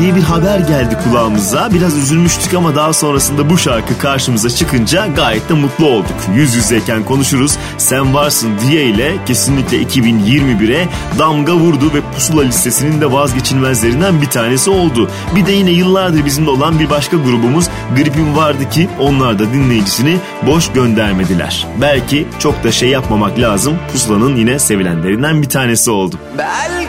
diye 0.00 0.14
bir 0.14 0.22
haber 0.22 0.58
geldi 0.58 0.98
kulağımıza. 1.04 1.68
Biraz 1.74 1.96
üzülmüştük 1.96 2.54
ama 2.54 2.74
daha 2.74 2.92
sonrasında 2.92 3.50
bu 3.50 3.58
şarkı 3.58 3.98
karşımıza 3.98 4.50
çıkınca 4.50 5.06
gayet 5.06 5.48
de 5.48 5.54
mutlu 5.54 5.86
olduk. 5.86 6.16
Yüz 6.34 6.54
yüzeyken 6.54 7.04
konuşuruz. 7.04 7.58
Sen 7.78 8.14
varsın 8.14 8.50
diye 8.68 8.84
ile 8.84 9.16
kesinlikle 9.26 9.82
2021'e 9.82 10.88
damga 11.18 11.54
vurdu 11.54 11.94
ve 11.94 12.00
pusula 12.14 12.42
listesinin 12.42 13.00
de 13.00 13.12
vazgeçilmezlerinden 13.12 14.22
bir 14.22 14.26
tanesi 14.26 14.70
oldu. 14.70 15.10
Bir 15.36 15.46
de 15.46 15.52
yine 15.52 15.70
yıllardır 15.70 16.24
bizimle 16.24 16.50
olan 16.50 16.78
bir 16.78 16.90
başka 16.90 17.16
grubumuz 17.16 17.68
Gripin 17.96 18.36
vardı 18.36 18.70
ki 18.70 18.88
onlar 19.00 19.38
da 19.38 19.52
dinleyicisini 19.52 20.16
boş 20.46 20.72
göndermediler. 20.72 21.66
Belki 21.80 22.26
çok 22.38 22.64
da 22.64 22.72
şey 22.72 22.88
yapmamak 22.88 23.38
lazım. 23.38 23.78
Pusulanın 23.92 24.36
yine 24.36 24.58
sevilenlerinden 24.58 25.42
bir 25.42 25.48
tanesi 25.48 25.90
oldu. 25.90 26.16
Belki 26.38 26.79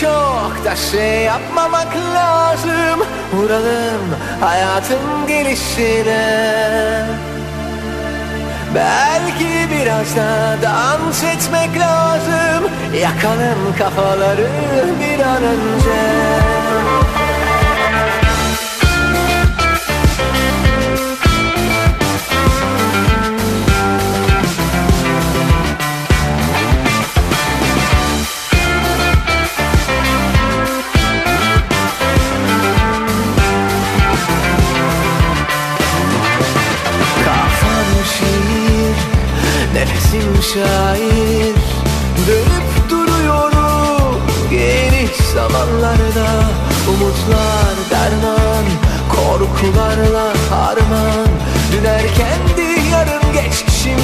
çok 0.00 0.64
da 0.64 0.76
şey 0.76 1.22
yapmamak 1.22 1.96
lazım. 2.14 3.06
Vuralım 3.32 4.16
hayatın 4.40 5.26
gelişine. 5.28 7.06
Belki 8.74 9.68
biraz 9.70 10.16
da 10.16 10.56
dans 10.62 11.24
etmek 11.24 11.80
lazım. 11.80 12.70
Yakalım 13.00 13.76
kafaları 13.78 14.48
bir 15.00 15.20
an 15.20 15.42
önce 15.42 16.00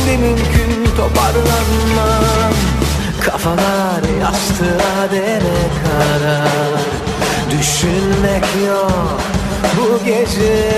şimdi 0.07 0.19
mümkün 0.19 0.97
toparlanmam. 0.97 2.53
Kafalar 3.21 4.03
yastığa 4.21 5.11
dere 5.11 5.59
kadar. 5.83 6.81
Düşünmek 7.51 8.45
yok 8.67 9.21
bu 9.77 10.05
gece. 10.05 10.75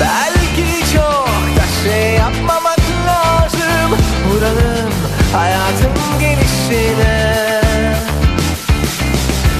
Belki 0.00 0.92
çok 0.94 1.28
da 1.56 1.66
şey 1.84 2.12
yapmamak 2.12 2.80
lazım. 3.06 3.98
Vuralım 4.28 4.92
hayatın 5.32 6.18
gelişine 6.20 7.60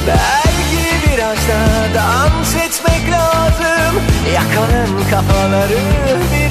Belki 0.06 1.12
biraz 1.12 1.36
da 1.36 1.94
dans 1.94 2.54
etmek 2.54 3.12
lazım. 3.12 4.02
Yakalım 4.34 5.10
kafaları 5.10 5.78
bir 6.32 6.43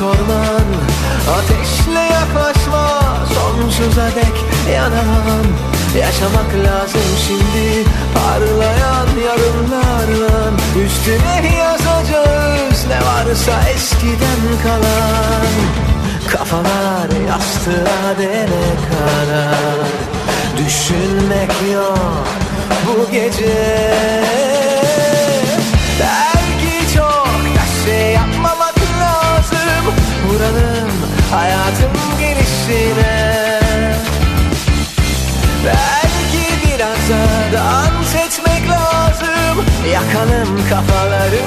çorman. 0.00 0.68
Ateşle 1.36 2.00
yaklaşma 2.00 2.86
Sonsuza 3.34 4.06
dek 4.06 4.36
yanamam 4.74 5.46
Yaşamak 5.98 6.50
lazım 6.66 7.08
şimdi 7.26 7.88
Parlayan 8.14 9.08
yarınlarla 9.26 10.50
Üstüne 10.84 11.56
yazacağız 11.56 12.86
Ne 12.88 12.96
varsa 13.06 13.68
eskiden 13.74 14.42
kalan. 14.62 15.52
Kafalar 16.32 17.10
yastığa 17.28 18.18
dene 18.18 18.66
kadar 18.90 19.86
Düşünmek 20.58 21.52
yok 21.72 22.26
bu 22.86 23.10
gece 23.10 23.90
lazım 30.40 30.50
Vuralım 30.50 30.90
hayatın 31.30 31.90
gelişine. 32.20 33.60
Belki 35.66 36.66
biraz 36.66 37.10
da 37.10 37.52
dans 37.52 38.14
etmek 38.14 38.70
lazım. 38.70 39.64
Yakalım 39.92 40.60
kafaları 40.70 41.42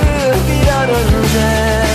bir 0.48 0.68
an 0.72 0.90
önce 0.90 1.93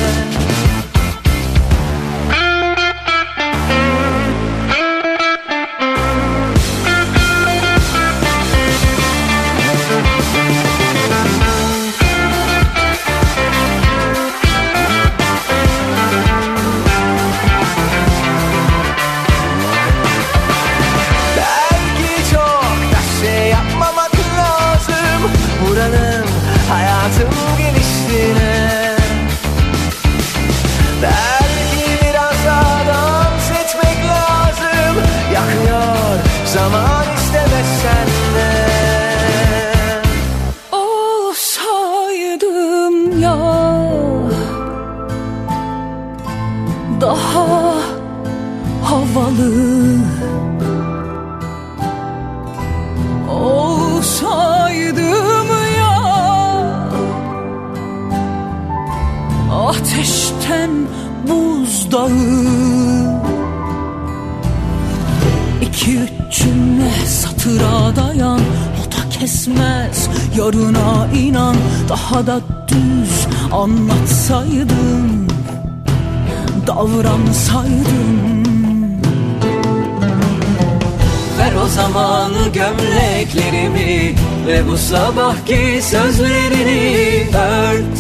gömleklerimi 83.29 84.15
Ve 84.47 84.69
bu 84.69 84.77
sabahki 84.77 85.81
sözlerini 85.83 87.27
ört. 87.37 87.99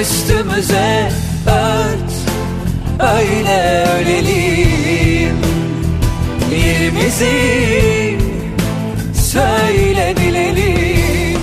Üstümüze 0.00 1.12
ört. 1.46 2.12
Öyle 3.18 3.86
ölelim 4.00 5.36
Yerimizi 6.50 8.18
söyle 9.14 10.14
bilelim 10.16 11.38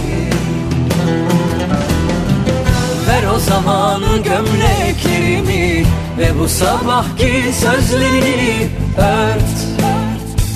Ver 3.07 3.23
o 3.35 3.39
zamanı 3.39 4.17
gömleklerimi 4.23 5.85
Ve 6.17 6.39
bu 6.39 6.47
sabahki 6.47 7.43
sözlerini 7.61 8.69
ört. 8.97 9.85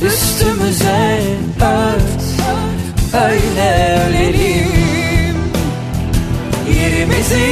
Üstümüze 0.01 1.21
ört 1.61 2.18
Öyle 3.13 3.99
ölelim. 4.07 4.67
Yerimizi 6.75 7.49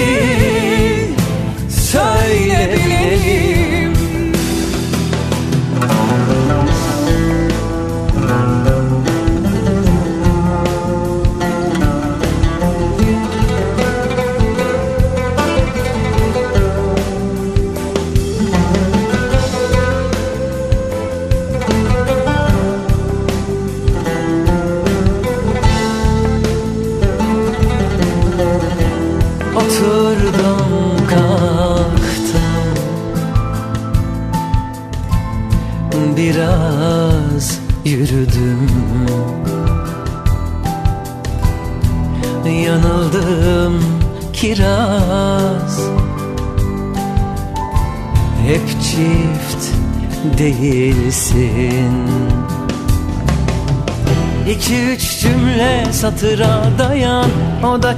söyle 1.69 2.69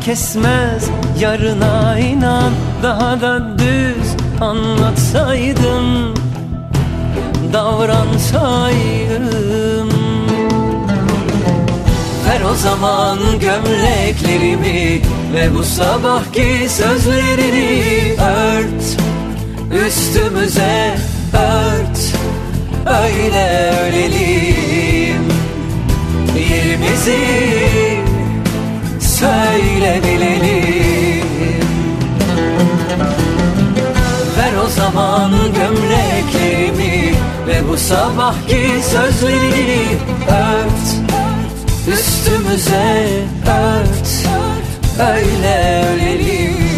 kesmez 0.09 0.89
yarına 1.19 1.99
inan. 1.99 2.53
Daha 2.83 3.21
da 3.21 3.57
düz 3.59 4.15
anlatsaydım 4.41 6.13
Davransaydım. 7.53 8.89
Ver 12.25 12.41
o 12.51 12.55
zaman 12.55 13.19
gömleklerimi 13.39 15.01
Ve 15.33 15.55
bu 15.55 15.63
sabahki 15.63 16.69
sözlerini 16.69 18.15
ört. 18.21 18.97
Üstümüze 19.87 20.95
ört 21.33 21.99
Öyle 22.85 23.73
ölelim. 23.83 25.23
Yerimizi 26.49 27.78
söyle 29.39 30.01
bilelim. 30.03 31.25
Ver 34.37 34.53
o 34.65 34.67
zaman 34.67 35.31
gömleklerimi 35.31 37.13
Ve 37.47 37.69
bu 37.69 37.77
sabahki 37.77 38.67
sözlerini 38.91 39.85
ört. 40.27 41.09
Üstümüze 41.87 43.07
ört 43.45 44.09
Öyle 44.99 45.85
ölelim 45.93 46.68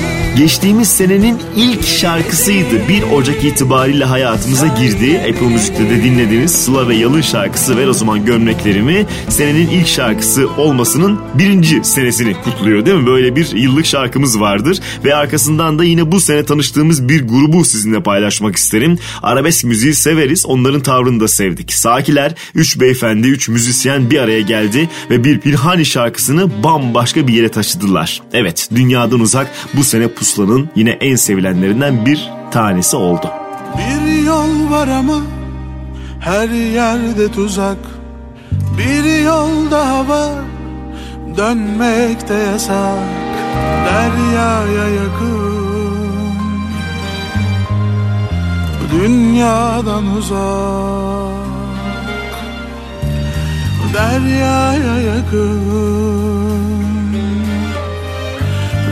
geçtiğimiz 0.42 0.88
senenin 0.88 1.40
ilk 1.56 1.88
şarkısıydı. 1.88 2.88
1 2.90 3.04
Ocak 3.04 3.44
itibariyle 3.44 4.06
hayatımıza 4.06 4.68
girdi. 4.68 5.22
Apple 5.30 5.48
Müzik'te 5.48 5.90
de 5.90 6.04
dinlediğiniz 6.04 6.52
Sıla 6.52 6.88
ve 6.88 6.96
Yalın 6.96 7.22
şarkısı 7.22 7.78
Ver 7.78 7.88
o 7.88 7.94
zaman 7.94 8.26
gömleklerimi 8.26 9.06
senenin 9.30 9.70
ilk 9.70 9.88
şarkısı 9.88 10.50
olmasının 10.58 11.20
birinci 11.34 11.84
senesini 11.84 12.34
kutluyor 12.34 12.86
değil 12.86 12.98
mi? 12.98 13.06
Böyle 13.06 13.36
bir 13.36 13.56
yıllık 13.56 13.86
şarkımız 13.86 14.40
vardır 14.40 14.80
ve 15.06 15.16
arkasından 15.16 15.80
da 15.80 15.84
yine 15.84 16.12
bu 16.12 16.20
sene 16.20 16.46
tanıştığımız 16.46 17.10
bir 17.10 17.28
grubu 17.28 17.66
sizinle 17.66 18.04
paylaşmak 18.04 18.56
isterim. 18.56 19.00
Arabesk 19.24 19.66
müziği 19.66 19.94
severiz, 19.94 20.46
onların 20.46 20.82
tavrını 20.82 21.20
da 21.20 21.28
sevdik. 21.28 21.74
Sakiler, 21.74 22.36
üç 22.56 22.80
beyefendi, 22.80 23.28
üç 23.28 23.50
müzisyen 23.50 24.12
bir 24.12 24.20
araya 24.20 24.42
geldi 24.42 24.90
ve 25.10 25.24
bir 25.24 25.40
Pirhani 25.40 25.86
şarkısını 25.86 26.64
bambaşka 26.64 27.28
bir 27.28 27.34
yere 27.34 27.50
taşıdılar. 27.50 28.22
Evet, 28.34 28.70
dünyadan 28.76 29.20
uzak 29.20 29.52
bu 29.74 29.84
sene 29.84 30.08
Pusula'nın 30.32 30.70
yine 30.76 30.90
en 30.90 31.16
sevilenlerinden 31.16 32.06
bir 32.06 32.32
tanesi 32.52 32.96
oldu. 32.96 33.30
Bir 33.78 34.26
yol 34.26 34.72
var 34.72 34.88
ama 34.88 35.22
her 36.20 36.50
yerde 36.50 37.32
tuzak. 37.32 37.78
Bir 38.78 39.24
yol 39.24 39.72
daha 39.72 40.08
var 40.08 40.36
dönmek 41.38 42.30
de 42.30 42.34
yasak. 42.34 43.00
Deryaya 43.86 44.90
yakın 44.90 45.62
Dünyadan 48.92 50.18
uzak. 50.18 51.42
Deryaya 53.94 55.00
yakın 55.00 56.31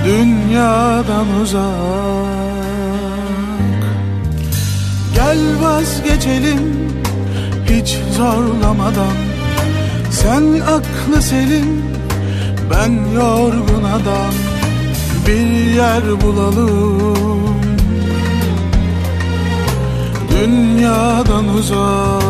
Dünyadan 0.06 1.28
uzak. 1.41 1.70
Gel 5.16 5.39
vazgeçelim 5.62 6.91
hiç 7.70 7.97
zorlamadan. 8.18 9.18
Sen 10.12 10.43
aklı 10.60 11.22
selim 11.22 11.84
ben 12.72 12.91
yorgun 13.16 13.84
adam. 13.84 14.34
Bir 15.28 15.76
yer 15.76 16.22
bulalım. 16.22 17.60
Dünyadan 20.32 21.47
uzak. 21.47 22.30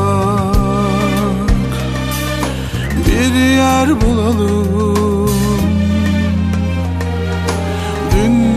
Bir 3.08 3.34
yer 3.36 4.02
bulalım 4.02 5.19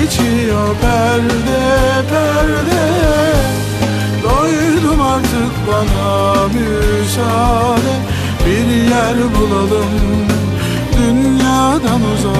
geçiyor 0.00 0.76
perde 0.80 1.62
perde. 2.10 2.82
Doydum 4.22 5.00
artık 5.00 5.52
bana 5.68 6.48
müsaade. 6.48 7.94
Bir 8.46 8.90
yer 8.90 9.16
bulalım 9.34 9.90
dünyadan 10.98 12.00
uzak. 12.14 12.36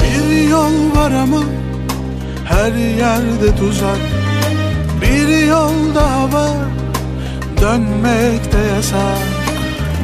Bir 0.00 0.48
yol 0.48 0.96
var 0.96 1.10
ama 1.10 1.42
her 2.44 2.72
yerde 2.72 3.56
tuzak. 3.56 3.98
Bir 5.02 5.46
yol 5.46 5.94
daha 5.94 6.32
var 6.32 6.56
dönmek 7.60 8.52
de 8.52 8.74
yasak. 8.74 9.28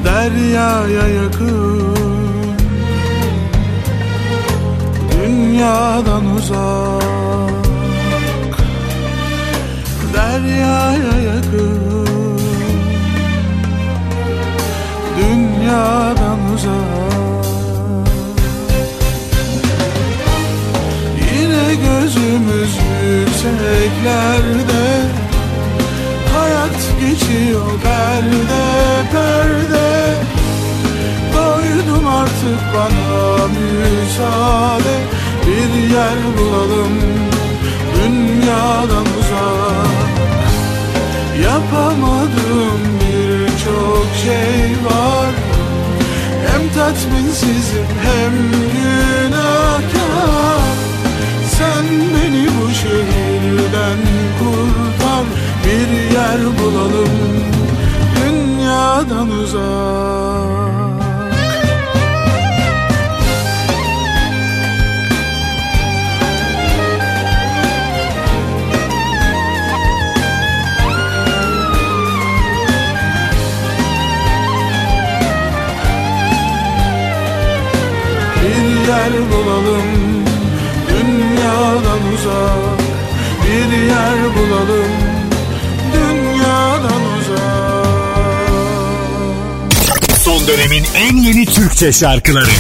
Deryaya 0.05 1.09
yakın 1.09 2.24
Dünyadan 5.35 6.37
uzak 6.37 7.03
Deryaya 10.15 11.17
yakın. 11.27 12.39
Dünyadan 15.19 16.39
uzak. 16.55 17.45
Yine 21.17 21.75
gözümüz 21.75 22.73
yükseklerde 23.05 24.87
Hayat 26.35 26.81
geçiyor 27.01 27.71
perde 27.83 28.65
perde. 29.13 30.15
Doydum 31.35 32.07
artık 32.07 32.61
bana 32.75 33.49
müsaade 33.49 35.24
Bir 35.47 35.95
yer 35.95 36.19
bulalım 36.39 36.93
dünyadan 37.95 39.07
uzak. 39.19 39.95
Yapamadığım 41.45 42.81
birçok 43.01 44.07
şey 44.25 44.77
var. 44.85 45.33
Hem 46.47 46.69
tatminsizim 46.75 47.87
hem 48.03 48.33
günahkar. 48.75 50.65
Sen 51.51 51.85
beni 52.15 52.47
bu 52.47 52.71
şehirden 52.75 53.99
kurtar. 54.39 55.25
Bir 55.65 56.15
yer 56.15 56.41
bulalım 56.59 57.11
dünyadan 58.17 59.31
uzak 59.31 60.74
yer 78.89 79.13
bulalım 79.33 79.89
dünyadan 80.89 82.03
uzak. 82.15 82.81
Bir 83.45 83.71
yer 83.79 84.19
bulalım 84.37 84.93
dünyadan 85.93 87.03
uzak. 87.19 87.45
Son 90.19 90.47
dönemin 90.47 90.85
en 90.97 91.17
yeni 91.17 91.47
Türkçe 91.47 91.93
şarkıları 91.93 92.51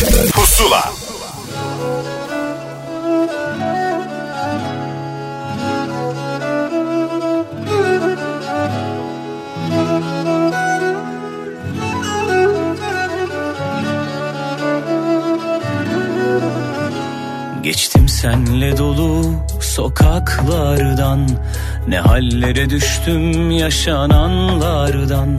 hallere 22.06 22.70
düştüm 22.70 23.50
yaşananlardan. 23.50 25.38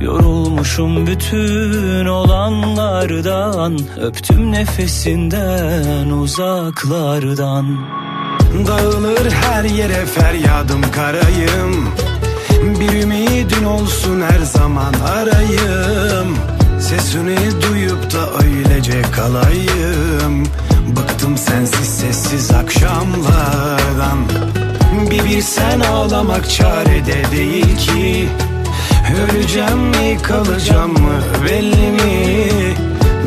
Yorulmuşum 0.00 1.06
bütün 1.06 2.06
olanlardan. 2.06 3.78
Öptüm 4.00 4.52
nefesinden 4.52 6.10
uzaklardan. 6.10 7.78
Dağılır 8.66 9.30
her 9.30 9.64
yere 9.64 10.06
feryadım 10.06 10.82
karayım. 10.90 11.88
Bir 12.80 13.02
ümidin 13.02 13.64
olsun 13.64 14.20
her 14.20 14.40
zaman 14.44 14.94
arayım. 14.94 16.36
Sesini 16.80 17.36
duyup 17.62 18.14
da 18.14 18.44
öylece 18.44 19.02
kalayım. 19.02 20.46
Bıktım 20.96 21.38
sensiz 21.38 21.88
sessiz 21.88 22.50
akşamlardan 22.50 24.18
Bir 25.10 25.24
bilsen 25.24 25.80
ağlamak 25.80 26.50
çarede 26.50 27.30
değil 27.32 27.76
ki. 27.78 28.28
Öleceğim 29.32 29.78
mi 29.78 30.18
kalacağım 30.22 30.92
mı 30.92 31.22
belli 31.46 31.90
mi? 31.90 32.48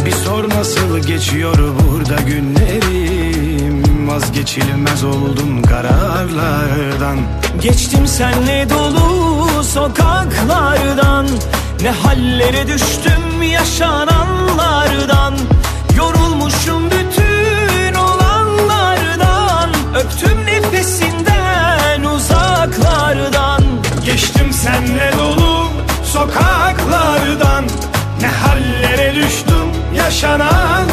Bir 0.05 0.11
sor 0.11 0.49
nasıl 0.49 0.99
geçiyor 0.99 1.57
burada 1.57 2.21
günlerim. 2.21 4.07
Vazgeçilmez 4.07 5.03
oldum 5.03 5.61
kararlardan. 5.61 7.17
Geçtim 7.61 8.07
senle 8.07 8.67
dolu 8.69 9.63
sokaklardan. 9.63 11.27
Ne 11.81 11.89
hallere 11.89 12.67
düştüm 12.67 13.41
yaşananlardan 13.51 15.33
düştüm 30.11 30.90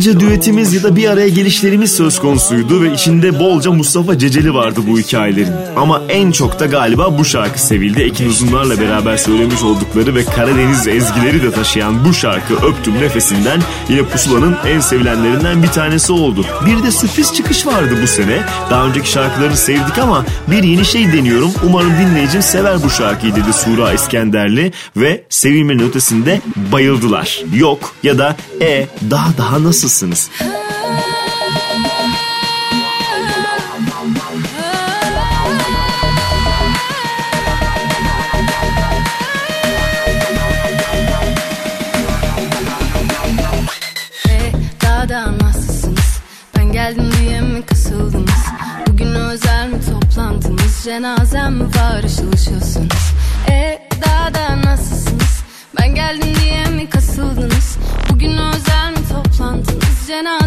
Bolca 0.00 0.20
düetimiz 0.20 0.74
ya 0.74 0.82
da 0.82 0.96
bir 0.96 1.08
araya 1.08 1.28
gelişlerimiz 1.28 1.96
söz 1.96 2.18
konusuydu 2.18 2.82
ve 2.82 2.92
içinde 2.92 3.38
bolca 3.38 3.72
Mustafa 3.72 4.18
Ceceli 4.18 4.54
vardı 4.54 4.80
bu 4.86 4.98
hikayelerin. 4.98 5.52
Ama 5.76 6.02
en 6.08 6.30
çok 6.30 6.60
da 6.60 6.66
galiba 6.66 7.18
bu 7.18 7.24
şarkı 7.24 7.62
sevildi. 7.62 8.02
Ekin 8.02 8.28
Uzunlar'la 8.28 8.80
beraber 8.80 9.16
söylemiş 9.16 9.62
oldukları 9.62 10.14
ve 10.14 10.24
Karadeniz 10.24 10.88
ezgileri 10.88 11.42
de 11.42 11.52
taşıyan 11.52 12.04
bu 12.04 12.14
şarkı 12.14 12.54
Öptüm 12.54 12.94
Nefesinden 13.00 13.60
yine 13.88 14.02
Pusula'nın 14.02 14.56
en 14.66 14.80
sevilenlerinden 14.80 15.62
bir 15.62 15.68
tanesi 15.68 16.12
oldu. 16.12 16.46
Bir 16.66 16.82
de 16.82 16.90
sürpriz 16.90 17.34
çıkış 17.34 17.66
vardı 17.66 17.98
bu 18.02 18.06
sene. 18.06 18.42
Daha 18.70 18.86
önceki 18.86 19.10
şarkılarını 19.10 19.56
sevdik 19.56 19.98
ama 19.98 20.24
bir 20.50 20.62
yeni 20.62 20.84
şey 20.84 21.12
deniyorum. 21.12 21.50
Umarım 21.66 21.92
dinleyicim 22.00 22.42
sever 22.42 22.82
bu 22.82 22.90
şarkıyı 22.90 23.32
dedi 23.36 23.52
Sura 23.52 23.92
İskenderli 23.92 24.72
ve 24.96 25.24
sevilmenin 25.28 25.88
ötesinde 25.88 26.40
bayıldılar. 26.72 27.42
Yok 27.54 27.94
ya 28.02 28.18
da 28.18 28.36
e 28.60 28.86
daha 29.10 29.38
daha 29.38 29.64
nasılsınız? 29.64 29.89
Nasılsınız? 29.90 30.30
Ben 46.56 46.72
geldim 46.72 47.12
diye 47.20 47.40
mi 47.40 47.66
kasıldınız? 47.66 48.44
Bugün 48.86 49.14
özel 49.14 49.68
mi 49.68 49.80
toplantınız? 49.90 50.84
Cenazem 50.84 51.54
mi 51.54 51.64
var 51.64 52.04
ışıl 52.04 52.32
ışılsınız? 52.32 53.14
E, 53.50 53.88
daha 54.06 54.34
da 54.34 54.62
nasılsınız? 54.62 55.42
Ben 55.80 55.94
geldim 55.94 56.34
diye 56.42 56.64
mi 56.64 56.90
kasıldınız? 56.90 57.78
Bugün 58.10 58.36
özel 58.36 58.59
toplantınız? 60.10 60.39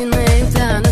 Ha. 0.00 0.82
Birkaç 0.82 0.91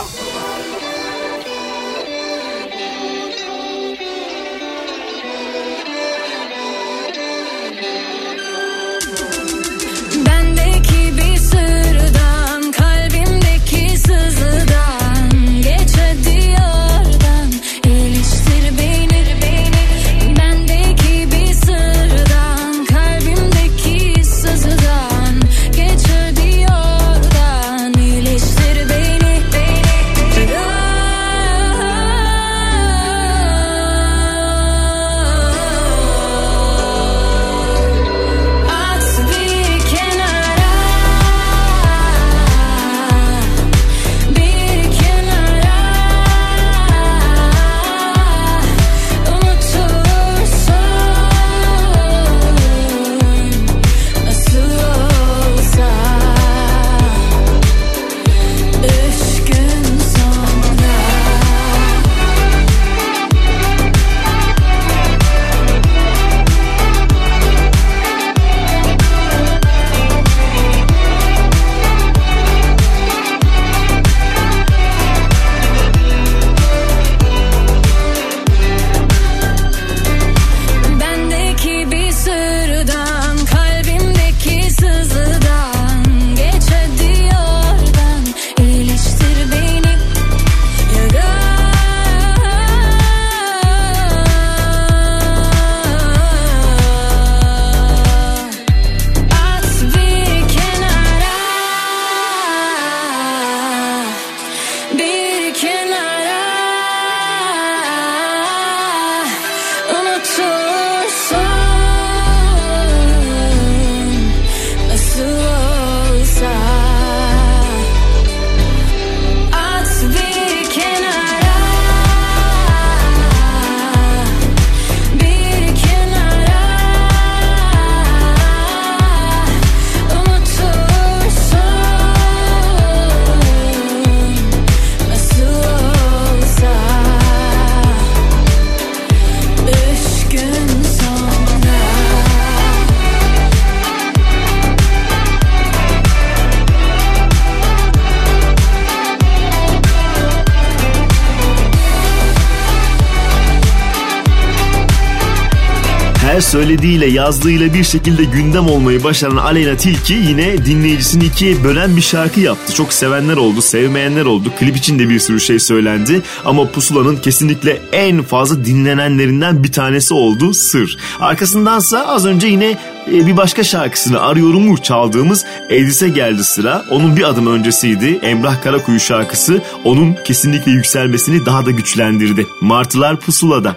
söylediğiyle 156.51 157.05
yazdığıyla 157.05 157.73
bir 157.73 157.83
şekilde 157.83 158.23
gündem 158.23 158.67
olmayı 158.67 159.03
başaran 159.03 159.37
Aleyna 159.37 159.77
Tilki 159.77 160.13
yine 160.13 160.65
dinleyicisini 160.65 161.25
ikiye 161.25 161.63
bölen 161.63 161.95
bir 161.95 162.01
şarkı 162.01 162.39
yaptı. 162.39 162.73
Çok 162.73 162.93
sevenler 162.93 163.37
oldu, 163.37 163.61
sevmeyenler 163.61 164.25
oldu. 164.25 164.49
Klip 164.59 164.77
için 164.77 164.99
de 164.99 165.09
bir 165.09 165.19
sürü 165.19 165.39
şey 165.39 165.59
söylendi. 165.59 166.21
Ama 166.45 166.71
Pusula'nın 166.71 167.17
kesinlikle 167.17 167.81
en 167.91 168.23
fazla 168.23 168.65
dinlenenlerinden 168.65 169.63
bir 169.63 169.71
tanesi 169.71 170.13
oldu 170.13 170.53
Sır. 170.53 170.97
Arkasındansa 171.19 172.07
az 172.07 172.25
önce 172.25 172.47
yine 172.47 172.77
e, 173.13 173.27
bir 173.27 173.37
başka 173.37 173.63
şarkısını 173.63 174.21
Arıyorum'u 174.21 174.77
çaldığımız 174.77 175.45
Edis'e 175.69 176.09
geldi 176.09 176.43
sıra. 176.43 176.85
Onun 176.89 177.17
bir 177.17 177.23
adım 177.23 177.47
öncesiydi. 177.47 178.19
Emrah 178.21 178.61
Karakuyu 178.63 178.99
şarkısı 178.99 179.61
onun 179.83 180.15
kesinlikle 180.25 180.71
yükselmesini 180.71 181.45
daha 181.45 181.65
da 181.65 181.71
güçlendirdi. 181.71 182.47
Martılar 182.61 183.19
Pusula'da. 183.19 183.75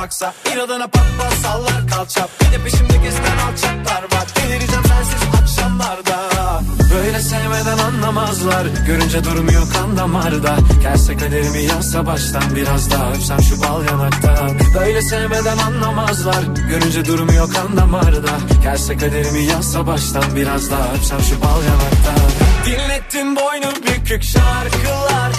Çatlatmaksa 0.00 0.34
İnadına 0.54 0.86
pat 0.86 1.32
sallar 1.42 1.88
kalçap. 1.88 2.30
Bir 2.40 2.58
de 2.58 2.64
peşimde 2.64 2.96
gezen 2.96 3.38
alçaklar 3.48 4.02
var. 4.02 4.26
Delireceğim 4.36 4.84
sensiz 4.84 5.40
akşamlarda. 5.42 6.60
Böyle 6.94 7.20
sevmeden 7.20 7.78
anlamazlar. 7.78 8.66
Görünce 8.86 9.24
durmuyor 9.24 9.72
kan 9.72 9.96
damarda. 9.96 10.56
Gelse 10.82 11.16
kaderimi 11.16 11.62
yazsa 11.62 12.06
baştan 12.06 12.42
Biraz 12.56 12.90
daha 12.90 13.12
öpsem 13.12 13.42
şu 13.42 13.62
bal 13.62 13.84
yanaktan 13.84 14.58
Böyle 14.74 15.02
sevmeden 15.02 15.58
anlamazlar. 15.58 16.42
Görünce 16.68 17.04
durmuyor 17.04 17.52
kan 17.52 17.76
damarda. 17.76 18.30
Gelse 18.62 18.96
kaderimi 18.96 19.44
yazsa 19.44 19.86
baştan 19.86 20.36
Biraz 20.36 20.70
daha 20.70 20.92
öpsem 20.94 21.20
şu 21.20 21.40
bal 21.40 21.62
yanaktan 21.62 22.30
Dinlettim 22.66 23.36
boynu 23.36 23.72
bükük 23.86 24.22
şarkılar 24.22 25.32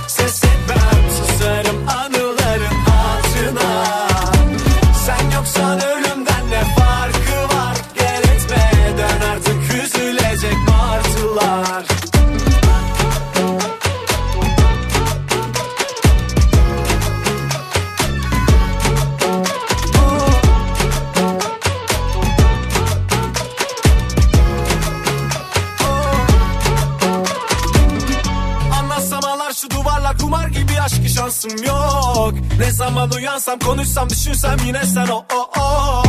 konuşsam 33.66 34.10
düşünsem 34.10 34.58
yine 34.66 34.86
sen 34.86 35.08
o 35.08 35.26
o 35.36 35.60
o. 35.60 36.04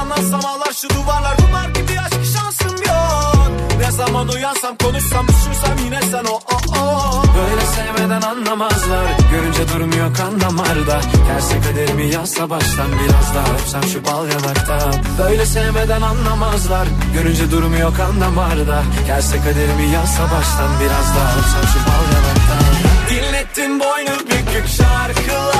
Anlatsam 0.00 0.40
ağlar 0.46 0.72
şu 0.80 0.90
duvarlar 0.90 1.36
kumar 1.36 1.68
gibi 1.68 2.00
aşk 2.00 2.34
şansım 2.34 2.76
yok. 2.76 3.50
Ne 3.80 3.90
zaman 3.90 4.28
uyansam 4.28 4.76
konuşsam 4.76 5.26
düşünsem 5.28 5.76
yine 5.84 6.00
sen 6.10 6.24
o 6.24 6.34
o 6.34 6.78
o. 6.80 7.22
Böyle 7.36 7.60
sevmeden 7.66 8.22
anlamazlar 8.22 9.04
Görünce 9.30 9.68
durmuyor 9.68 10.14
kan 10.14 10.40
damarda. 10.40 11.00
Gelse 11.26 11.60
kaderimi 11.60 12.14
yazsa 12.14 12.50
baştan 12.50 12.86
Biraz 13.04 13.34
daha 13.34 13.54
öpsem 13.54 13.82
şu 13.82 14.04
bal 14.04 14.28
yanaktan 14.28 14.94
Böyle 15.18 15.46
sevmeden 15.46 16.02
anlamazlar 16.02 16.86
Görünce 17.14 17.50
durmuyor 17.50 17.96
kan 17.96 18.20
damarda. 18.20 18.82
Gelse 19.06 19.36
kaderimi 19.36 19.92
yazsa 19.94 20.22
baştan 20.22 20.70
Biraz 20.80 21.16
daha 21.16 21.32
öpsem 21.38 21.66
şu 21.72 21.78
bal 21.86 22.04
yanaktan 22.14 22.74
Dinlettin 23.10 23.80
boynu 23.80 24.18
bükük 24.20 24.68
şarkılar 24.68 25.59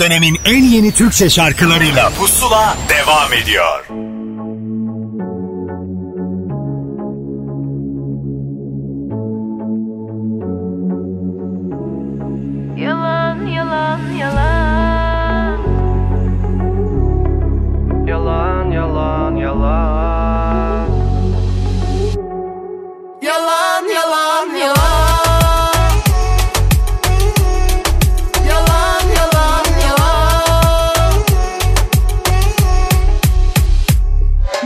Dönemin 0.00 0.38
en 0.44 0.64
yeni 0.64 0.92
Türkçe 0.92 1.30
şarkılarıyla 1.30 2.10
Pusula 2.10 2.76
devam 2.88 3.32
ediyor. 3.32 4.07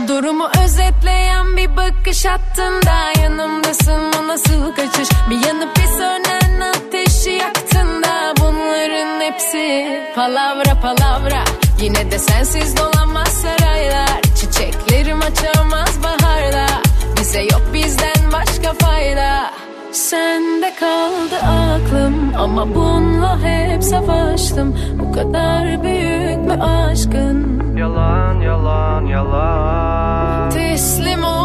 Durumu 0.07 0.49
özetleyen 0.63 1.57
bir 1.57 1.77
bakış 1.77 2.25
attığında 2.25 3.21
yanımdasın. 3.21 4.13
O 4.19 4.27
nasıl 4.27 4.75
kaçış? 4.75 5.09
Bir 5.29 5.47
yanıp 5.47 5.75
bir 5.75 5.87
sönen 5.87 6.59
ateşi 6.59 7.29
yaktığında 7.29 8.33
bunların 8.39 9.21
hepsi 9.21 9.87
palavra 10.15 10.81
palavra. 10.81 11.43
Yine 11.81 12.11
de 12.11 12.19
sensiz 12.19 12.77
dolanmaz 12.77 13.27
saraylar. 13.27 14.21
Çiçeklerim 14.39 15.21
açamaz 15.21 16.03
baharda 16.03 16.65
Bize 17.19 17.41
yok 17.41 17.61
bizden 17.73 18.31
başka 18.33 18.73
fayda 18.73 19.52
Sende 19.93 20.73
kaldı 20.79 21.35
aklım 21.45 22.33
ama 22.37 22.75
bununla 22.75 23.39
hep 23.43 23.83
savaştım. 23.83 24.77
Bu 24.99 25.11
kadar 25.11 25.83
büyük 25.83 26.37
mü 26.37 26.63
aşkın. 26.63 27.63
Yalan 27.77 28.39
yalan 28.41 29.05
yalan. 29.05 30.49
Teslim 30.49 31.23
oldum 31.23 31.42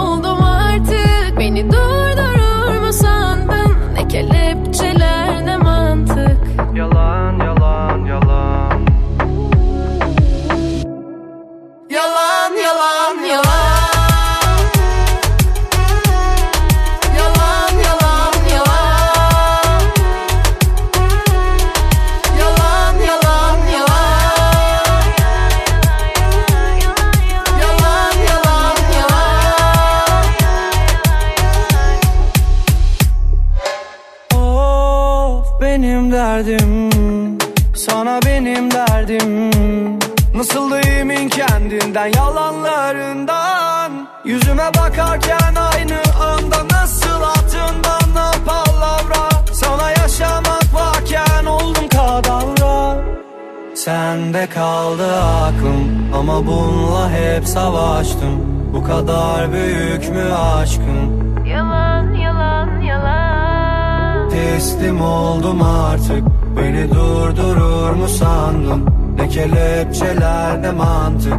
Sende 53.89 54.47
kaldı 54.47 55.23
aklım 55.23 56.13
ama 56.15 56.47
bununla 56.47 57.11
hep 57.11 57.45
savaştım 57.45 58.31
Bu 58.75 58.85
kadar 58.85 59.53
büyük 59.53 60.11
mü 60.11 60.33
aşkın? 60.33 61.45
Yalan 61.47 62.13
yalan 62.15 62.81
yalan 62.81 64.29
Teslim 64.29 65.01
oldum 65.01 65.63
artık 65.63 66.23
Beni 66.57 66.91
durdurur 66.91 67.91
mu 67.91 68.09
sandın? 68.09 68.87
Ne 69.17 69.29
kelepçeler 69.29 70.63
ne 70.63 70.71
mantık 70.71 71.39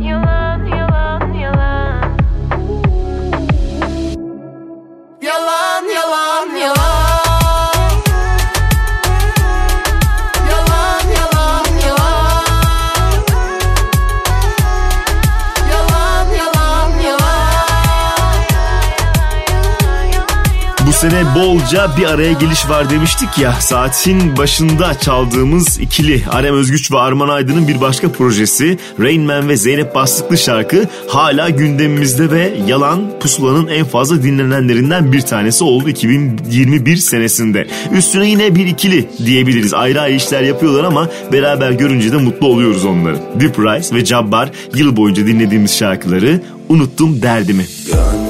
Yalan 0.00 0.64
yalan 0.66 0.77
sene 20.98 21.34
bolca 21.34 21.90
bir 21.98 22.04
araya 22.04 22.32
geliş 22.32 22.68
var 22.68 22.90
demiştik 22.90 23.38
ya. 23.38 23.52
Saatin 23.52 24.36
başında 24.36 24.98
çaldığımız 24.98 25.80
ikili 25.80 26.22
Arem 26.30 26.54
Özgüç 26.54 26.92
ve 26.92 26.98
Arman 26.98 27.28
Aydın'ın 27.28 27.68
bir 27.68 27.80
başka 27.80 28.12
projesi 28.12 28.78
Rain 29.00 29.22
Man 29.22 29.48
ve 29.48 29.56
Zeynep 29.56 29.94
Bastıklı 29.94 30.38
şarkı 30.38 30.84
hala 31.08 31.50
gündemimizde 31.50 32.30
ve 32.30 32.52
Yalan 32.66 33.18
Pusula'nın 33.20 33.66
en 33.66 33.84
fazla 33.84 34.22
dinlenenlerinden 34.22 35.12
bir 35.12 35.20
tanesi 35.20 35.64
oldu 35.64 35.88
2021 35.88 36.96
senesinde. 36.96 37.66
Üstüne 37.92 38.30
yine 38.30 38.54
bir 38.54 38.66
ikili 38.66 39.08
diyebiliriz. 39.26 39.74
Ayrı 39.74 40.00
ayrı 40.00 40.16
işler 40.16 40.42
yapıyorlar 40.42 40.84
ama 40.84 41.08
beraber 41.32 41.70
görünce 41.70 42.12
de 42.12 42.16
mutlu 42.16 42.46
oluyoruz 42.46 42.84
onları. 42.84 43.16
Deep 43.40 43.58
Rice 43.58 43.94
ve 43.94 44.04
Jabbar 44.04 44.50
yıl 44.74 44.96
boyunca 44.96 45.26
dinlediğimiz 45.26 45.76
şarkıları 45.76 46.40
Unuttum 46.68 47.22
Derdimi. 47.22 47.66
Yani 47.92 48.27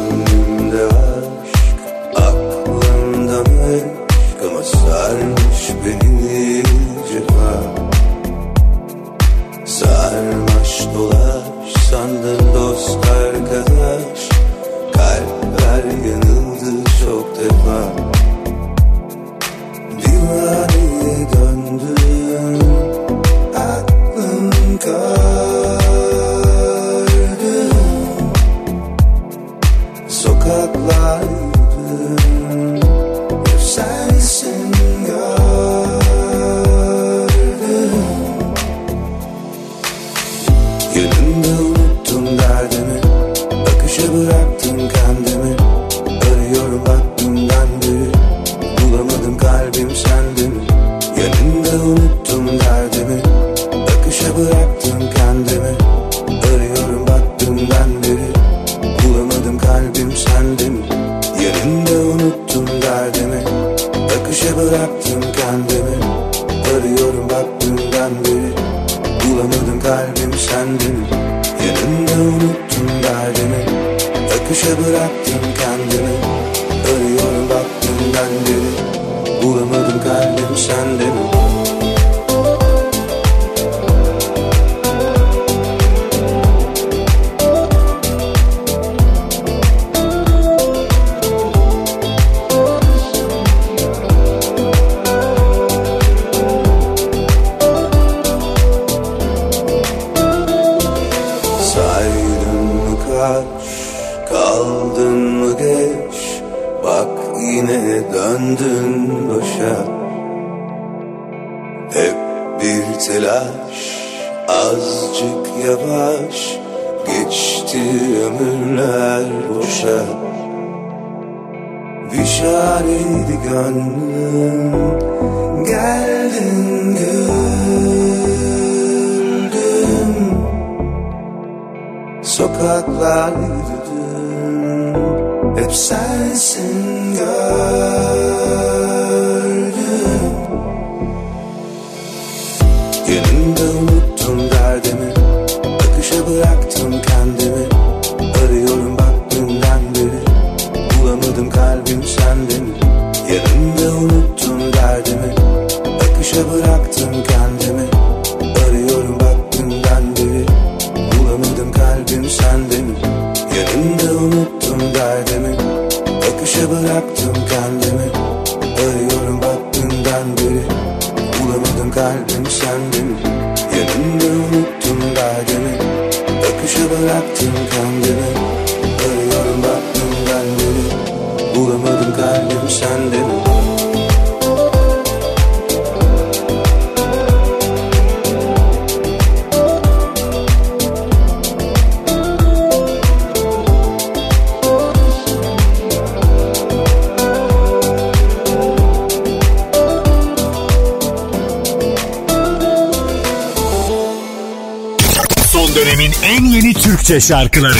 şarkıları. 207.20 207.78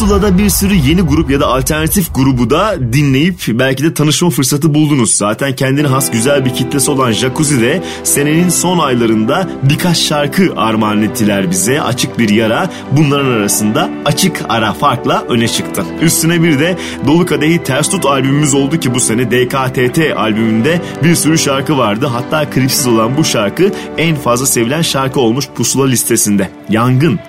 Pusula'da 0.00 0.38
bir 0.38 0.50
sürü 0.50 0.74
yeni 0.74 1.00
grup 1.00 1.30
ya 1.30 1.40
da 1.40 1.46
alternatif 1.46 2.14
grubu 2.14 2.50
da 2.50 2.92
dinleyip 2.92 3.40
belki 3.48 3.84
de 3.84 3.94
tanışma 3.94 4.30
fırsatı 4.30 4.74
buldunuz. 4.74 5.14
Zaten 5.14 5.56
kendine 5.56 5.86
has 5.86 6.10
güzel 6.10 6.44
bir 6.44 6.54
kitlesi 6.54 6.90
olan 6.90 7.12
Jacuzzi 7.12 7.60
de 7.60 7.82
senenin 8.04 8.48
son 8.48 8.78
aylarında 8.78 9.48
birkaç 9.62 9.98
şarkı 9.98 10.52
armağan 10.56 11.02
ettiler 11.02 11.50
bize. 11.50 11.82
Açık 11.82 12.18
bir 12.18 12.28
yara 12.28 12.70
bunların 12.92 13.30
arasında 13.30 13.90
açık 14.04 14.40
ara 14.48 14.72
farkla 14.72 15.24
öne 15.28 15.48
çıktı. 15.48 15.84
Üstüne 16.02 16.42
bir 16.42 16.58
de 16.58 16.78
Dolu 17.06 17.26
Kadehi 17.26 17.62
Ters 17.62 17.88
Tut 17.88 18.06
albümümüz 18.06 18.54
oldu 18.54 18.80
ki 18.80 18.94
bu 18.94 19.00
sene 19.00 19.30
DKTT 19.30 19.98
albümünde 20.16 20.80
bir 21.04 21.14
sürü 21.14 21.38
şarkı 21.38 21.78
vardı. 21.78 22.06
Hatta 22.06 22.50
klipsiz 22.50 22.86
olan 22.86 23.16
bu 23.16 23.24
şarkı 23.24 23.72
en 23.98 24.16
fazla 24.16 24.46
sevilen 24.46 24.82
şarkı 24.82 25.20
olmuş 25.20 25.48
Pusula 25.54 25.86
listesinde. 25.86 26.50
Yangın. 26.68 27.20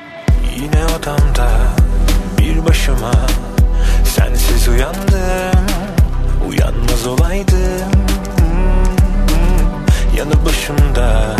Yine 0.57 0.85
odamda 0.85 1.80
başıma. 2.65 3.11
Sensiz 4.05 4.67
uyandım 4.67 5.65
Uyanmaz 6.49 7.07
olaydım. 7.07 7.91
Yanı 10.17 10.45
başımda 10.45 11.35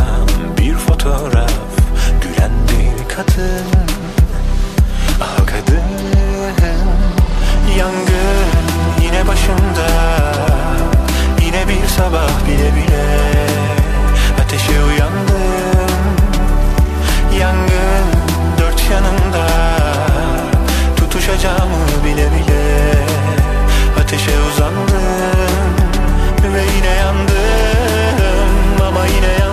bir 0.57 0.73
fotoğraf 0.73 1.51
Gülen 2.21 2.51
bir 2.67 3.15
kadın. 3.15 3.65
Ah 5.21 5.37
kadın 5.37 5.81
Yangın 7.77 8.47
yine 9.01 9.27
başımda. 9.27 9.87
Yine 11.45 11.67
bir 11.67 11.87
sabah 11.87 12.29
bile 12.47 12.75
bile 12.75 12.90
Tutuşacağımı 21.41 22.03
bile 22.05 22.27
bile 22.31 22.61
Ateşe 23.99 24.31
uzandım 24.51 24.87
Ve 26.53 26.61
yine 26.75 26.93
yandım. 26.95 28.81
Ama 28.87 29.05
yine 29.05 29.27
yandım 29.39 29.50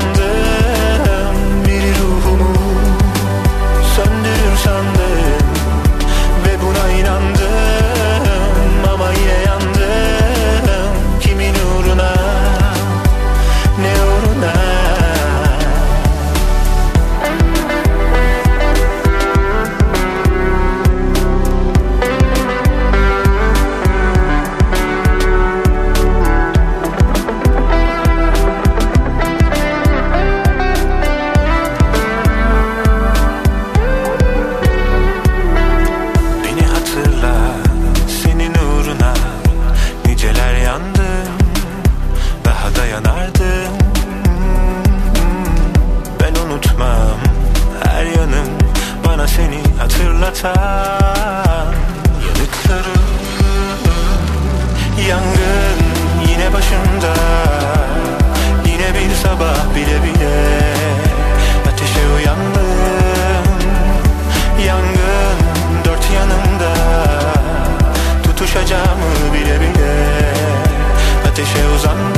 Tutuşacağımı 68.68 69.34
bile 69.34 69.60
bile. 69.60 70.32
Ateşe 71.28 71.68
uzandım 71.76 72.17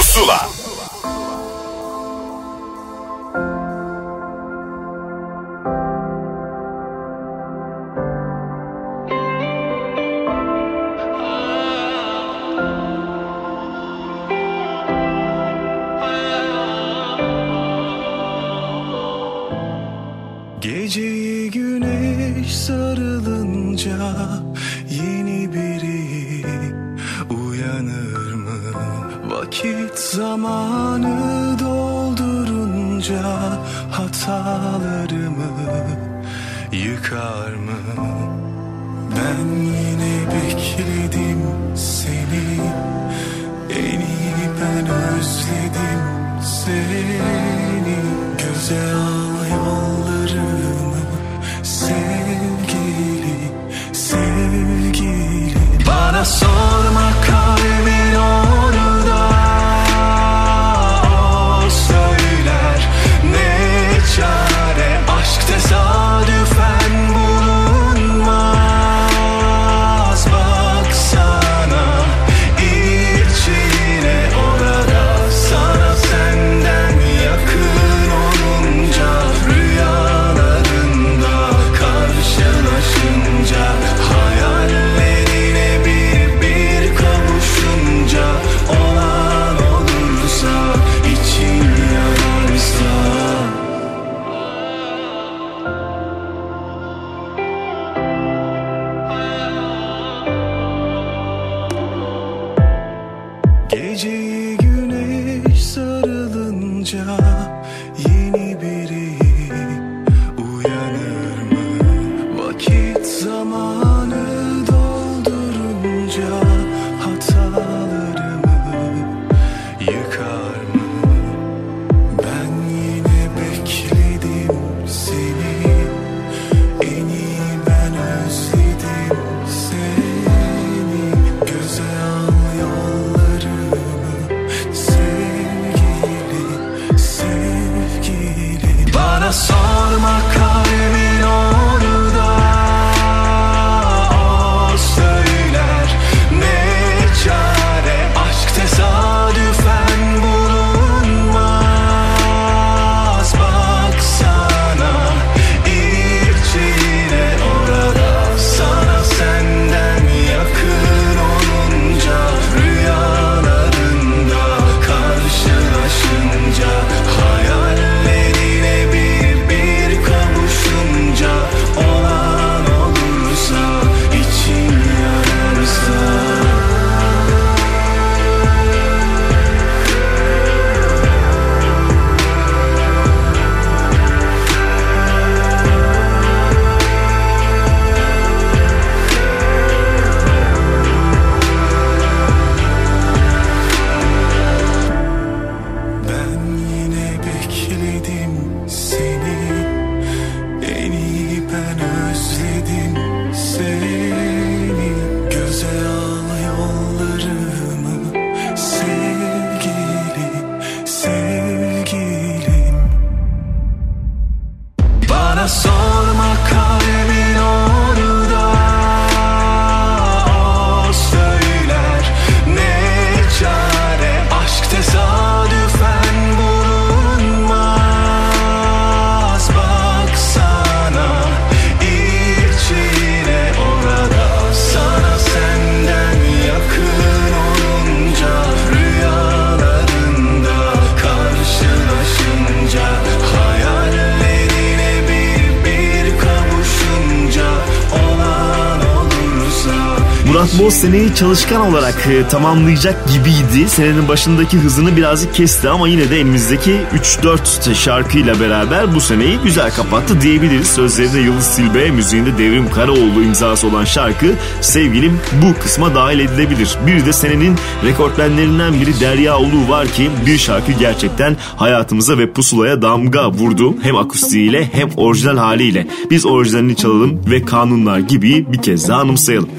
çalışkan 251.21 251.61
olarak 251.61 252.07
e, 252.07 252.27
tamamlayacak 252.27 252.95
gibiydi. 253.13 253.69
Senenin 253.69 254.07
başındaki 254.07 254.57
hızını 254.57 254.97
birazcık 254.97 255.35
kesti 255.35 255.69
ama 255.69 255.87
yine 255.87 256.09
de 256.09 256.15
elimizdeki 256.15 256.81
3-4 257.21 257.75
şarkıyla 257.75 258.39
beraber 258.39 258.95
bu 258.95 259.01
seneyi 259.01 259.37
güzel 259.43 259.71
kapattı 259.71 260.21
diyebiliriz. 260.21 260.67
Sözlerinde 260.67 261.19
Yıldız 261.19 261.45
Silbe, 261.45 261.91
müziğinde 261.91 262.37
Devrim 262.37 262.69
Karaoğlu 262.71 263.23
imzası 263.23 263.67
olan 263.67 263.85
şarkı 263.85 264.25
sevgilim 264.61 265.19
bu 265.41 265.63
kısma 265.63 265.95
dahil 265.95 266.19
edilebilir. 266.19 266.77
Bir 266.87 267.05
de 267.05 267.13
senenin 267.13 267.55
rekortmenlerinden 267.83 268.73
biri 268.73 268.99
Derya 268.99 269.39
Ulu 269.39 269.69
var 269.69 269.87
ki 269.87 270.09
bir 270.25 270.37
şarkı 270.37 270.71
gerçekten 270.71 271.37
hayatımıza 271.55 272.17
ve 272.17 272.31
pusulaya 272.31 272.81
damga 272.81 273.31
vurdu. 273.31 273.75
Hem 273.81 273.95
akustiğiyle 273.95 274.69
hem 274.73 274.89
orijinal 274.97 275.37
haliyle. 275.37 275.87
Biz 276.09 276.25
orijinalini 276.25 276.75
çalalım 276.75 277.21
ve 277.29 277.45
kanunlar 277.45 277.99
gibi 277.99 278.51
bir 278.51 278.57
kez 278.57 278.89
daha 278.89 278.99
anımsayalım. 279.01 279.49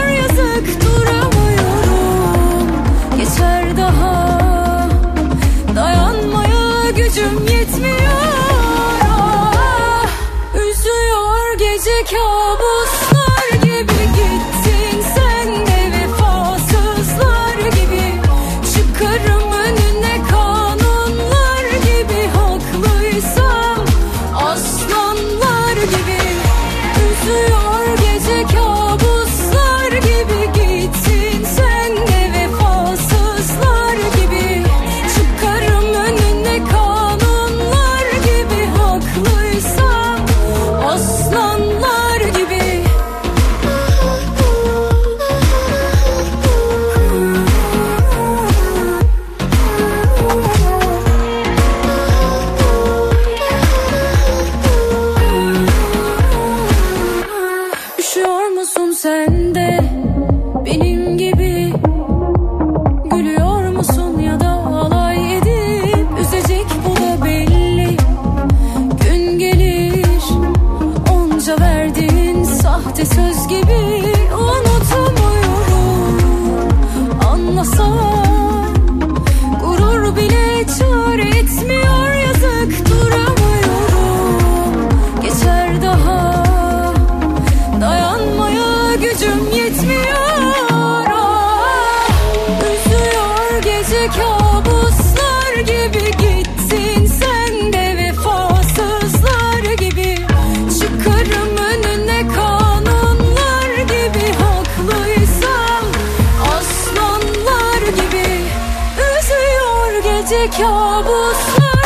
Üzüyor 110.48 111.77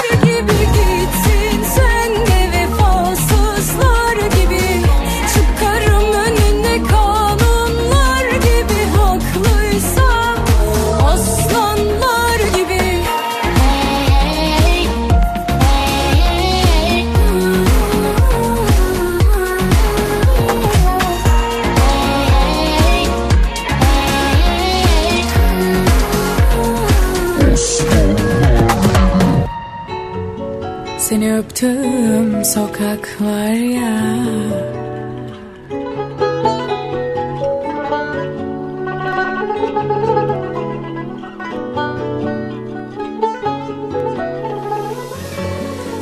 sokaklar 32.54 33.54
ya. 33.54 33.96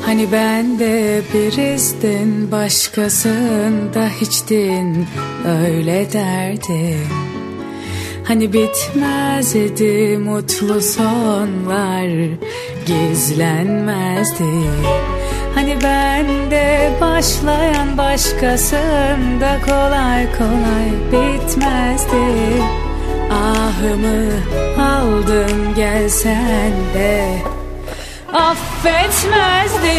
Hani 0.06 0.32
ben 0.32 0.78
de 0.78 1.22
biristin 1.34 2.50
başkasında 2.52 4.08
hiçtin 4.20 5.06
öyle 5.64 6.12
derdim. 6.12 7.08
Hani 8.24 8.52
bitmezdi 8.52 10.18
mutlu 10.18 10.80
sonlar 10.80 12.08
gizlenmezdi 12.86 14.44
Hani 15.54 15.78
ben 15.82 16.50
de 16.50 16.90
başlayan 17.00 17.98
başkasında 17.98 19.58
kolay 19.66 20.26
kolay 20.38 20.90
bitmezdi. 21.12 22.62
Ahımı 23.30 24.30
aldın 24.82 25.74
gelsen 25.74 26.72
de 26.94 27.38
affetmezdim. 28.32 29.90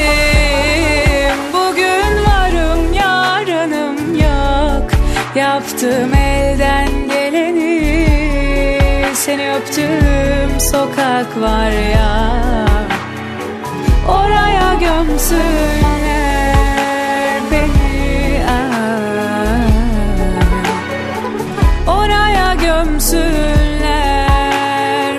Bugün 1.54 2.26
varım 2.26 2.94
yarınım 2.94 4.16
yok. 4.16 4.92
Yaptım 5.36 6.14
elden 6.14 6.90
geleni 7.08 7.82
Seni 9.14 9.54
öptüm 9.56 10.60
sokak 10.60 11.42
var 11.42 11.72
ya 11.72 12.71
oraya 14.12 14.74
gömsünler 14.74 15.42
beni 17.52 18.44
ah. 18.50 19.66
Oraya 21.98 22.54
gömsünler 22.54 23.92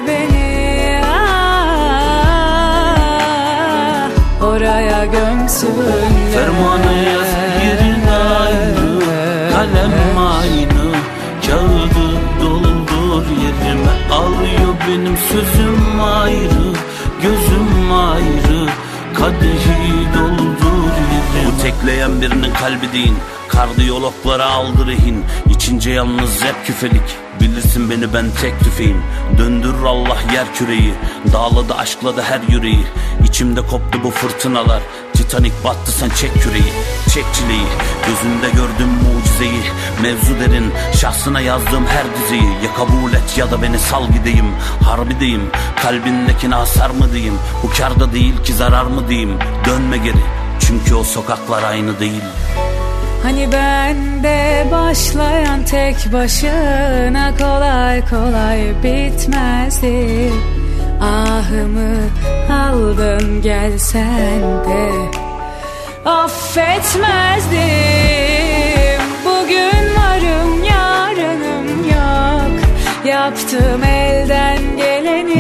beni 0.07 1.01
ah. 1.05 1.73
Oraya 4.43 5.05
gömsünler 5.05 6.33
Fermanı 6.35 6.95
yaz 7.13 7.33
yerin 7.65 8.07
ayrı 8.07 8.93
Kalem 9.53 9.97
aynı 10.19 10.87
Kağıdı 11.47 12.09
doldur 12.41 13.25
yerime 13.43 13.95
Alıyor 14.13 14.75
benim 14.89 15.17
sözüm 15.17 16.01
ayrı 16.01 16.67
Gözüm 17.23 17.93
ayrı 17.93 18.52
Kadehi 19.23 20.15
doldur 20.15 20.93
yerime 21.03 21.47
Bu 21.47 21.63
tekleyen 21.63 22.21
birinin 22.23 22.55
kalbi 22.55 22.93
değil 22.93 23.13
Kardiyologlara 23.49 24.47
aldı 24.47 24.87
rehin 24.87 25.25
İçince 25.51 25.91
yalnız 25.91 26.45
hep 26.45 26.67
küfelik. 26.67 27.17
Bilirsin 27.41 27.91
beni 27.91 28.15
ben 28.15 28.27
tek 28.41 28.61
tüfeğim. 28.61 29.03
Döndürür 29.39 29.85
Allah 29.85 30.19
yer 30.35 30.55
küreyi. 30.55 30.95
Dağladı 31.33 31.75
aşkladı 31.75 32.23
her 32.23 32.41
yüreği 32.49 32.85
İçimde 33.33 33.61
koptu 33.61 33.99
bu 34.05 34.11
fırtınalar. 34.11 34.83
Titanik 35.15 35.65
battı 35.65 35.93
sen 35.93 36.09
çek 36.09 36.35
küreği 36.43 36.73
Çek 37.15 37.25
çileyi. 37.35 37.67
Gözümde 38.07 38.51
gördüm 38.51 38.89
mucizeyi 38.89 39.63
Mevzu 40.03 40.41
derin. 40.41 40.73
Şahsına 41.01 41.41
yazdığım 41.41 41.87
her 41.87 42.05
dizeyi. 42.17 42.65
Ya 42.65 42.75
kabul 42.77 43.13
et 43.13 43.39
ya 43.39 43.51
da 43.51 43.63
beni 43.63 43.79
sal 43.79 44.09
gideyim. 44.09 44.47
Harbideyim 44.85 45.51
Kalbindekine 45.83 46.55
hasar 46.55 46.91
mı 46.91 47.13
diyeyim? 47.13 47.35
Bu 47.63 47.71
karda 47.79 48.13
değil 48.13 48.43
ki 48.45 48.53
zarar 48.53 48.85
mı 48.85 49.09
diyeyim? 49.09 49.39
Dönme 49.67 49.97
geri 49.97 50.25
Çünkü 50.61 50.95
o 50.95 51.05
sokaklar 51.05 51.63
aynı 51.63 52.01
değil. 52.01 52.23
Hani 53.23 53.53
bende 53.53 54.67
başlayan 54.73 55.65
tek 55.65 56.13
başına 56.13 57.37
kolay 57.39 58.09
kolay 58.09 58.61
bitmezdi 58.83 60.33
Ahımı 61.03 61.97
aldın 62.53 63.43
gelsen 63.43 64.41
de. 64.41 64.91
Affetmezdim 66.05 67.63
Bugün 69.25 69.97
varım 69.97 70.65
yarınım 70.65 71.85
yok. 71.89 72.61
Yaptım 73.05 73.85
elden 73.85 74.59
geleni 74.77 74.92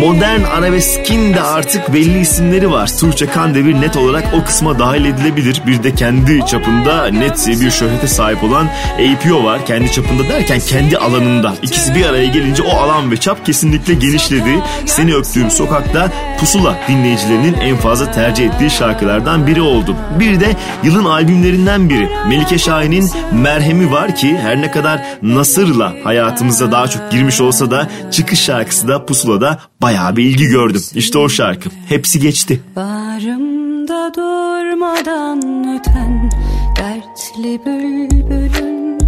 Modern 0.03 0.43
arabeskin 0.43 1.35
de 1.35 1.43
artık 1.43 1.93
belli 1.93 2.20
isimleri 2.20 2.70
var. 2.70 2.91
Tuğçe 3.01 3.27
Kandemir 3.27 3.81
net 3.81 3.97
olarak 3.97 4.24
o 4.35 4.45
kısma 4.45 4.79
dahil 4.79 5.05
edilebilir. 5.05 5.62
Bir 5.66 5.83
de 5.83 5.95
kendi 5.95 6.47
çapında 6.47 7.07
net 7.07 7.47
bir 7.47 7.70
şöhrete 7.70 8.09
sahip 8.09 8.45
olan 8.45 8.69
APO 8.95 9.45
var. 9.45 9.66
Kendi 9.66 9.93
çapında 9.93 10.29
derken 10.29 10.61
kendi 10.61 10.99
alanında. 10.99 11.55
İkisi 11.62 11.95
bir 11.95 12.07
araya 12.07 12.27
gelince 12.27 12.62
o 12.62 12.77
alan 12.77 13.11
ve 13.11 13.16
çap 13.16 13.47
kesinlikle 13.47 13.95
genişledi. 13.95 14.62
Seni 14.87 15.15
öptüğüm 15.15 15.51
sokakta 15.51 16.12
Pusula 16.41 16.79
dinleyicilerinin 16.89 17.55
en 17.55 17.77
fazla 17.77 18.11
tercih 18.11 18.47
ettiği 18.47 18.70
şarkılardan 18.70 19.47
biri 19.47 19.61
oldu. 19.61 19.97
Bir 20.19 20.41
de 20.41 20.57
yılın 20.83 21.05
albümlerinden 21.05 21.91
biri. 21.91 22.09
Melike 22.29 22.59
Şahin'in 22.59 23.11
Merhemi 23.33 23.93
var 23.93 24.16
ki 24.16 24.39
her 24.39 24.61
ne 24.61 24.70
kadar 24.70 25.03
Nasır'la 25.23 25.95
hayatımıza 26.05 26.73
daha 26.73 26.89
çok 26.89 27.11
girmiş 27.11 27.41
olsa 27.41 27.70
da 27.70 27.89
çıkış 28.11 28.41
şarkısı 28.41 28.89
da 28.89 29.07
Pusula'da 29.07 29.59
bayağı 29.83 30.17
bir 30.17 30.25
ilgi 30.25 30.47
gördüm. 30.47 30.83
İşte 30.95 31.19
o 31.19 31.29
şarkı. 31.29 31.71
Hepsi 31.89 32.21
geçti. 32.21 32.61
Bağrımda 32.77 34.15
durmadan 34.15 35.39
öten 35.79 36.31
dertli 36.77 37.61
bülbülün 37.67 38.99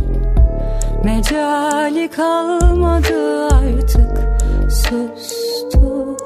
Mecali 1.04 2.08
kalmadı 2.08 3.48
artık 3.48 4.38
sustu 4.70 6.16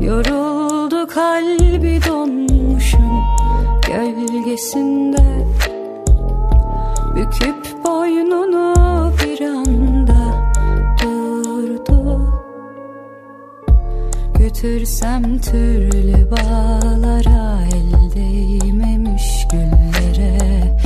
Yoruldu 0.00 1.06
kalbi 1.06 2.00
donmuşum 2.08 3.24
gölgesinde 3.86 5.46
Büküp 7.16 7.84
boynunu 7.84 8.74
bir 9.24 9.40
anda 9.40 9.85
Götürsem 14.62 15.38
türlü 15.38 16.30
bağlara 16.30 17.58
el 17.74 18.14
değmemiş 18.14 19.46
güllere. 19.52 20.76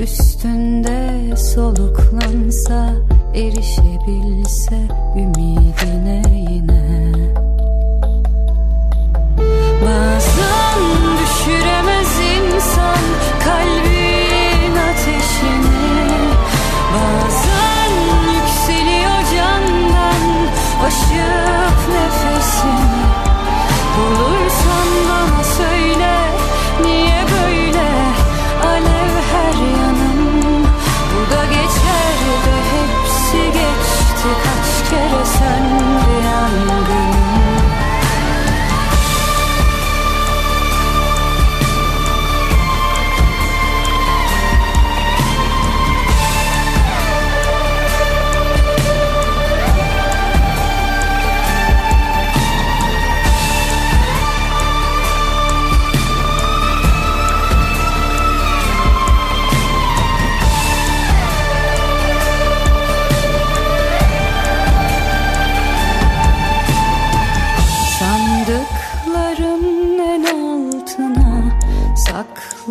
Üstünde 0.00 1.36
soluklansa 1.36 2.94
erişebilse 3.34 4.88
ümidine 5.16 6.22
yine 6.50 6.73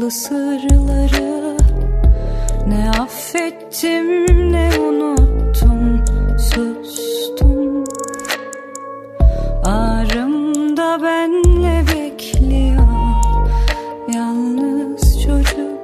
saklı 0.04 0.12
sırları. 0.12 1.58
Ne 2.68 2.92
affettim 2.92 4.26
ne 4.54 4.70
unuttum 4.80 6.04
sustum. 6.38 7.84
Ağrımda 9.66 11.04
benle 11.04 11.84
bekliyor 11.88 12.88
yalnız 14.14 15.22
çocuk. 15.24 15.80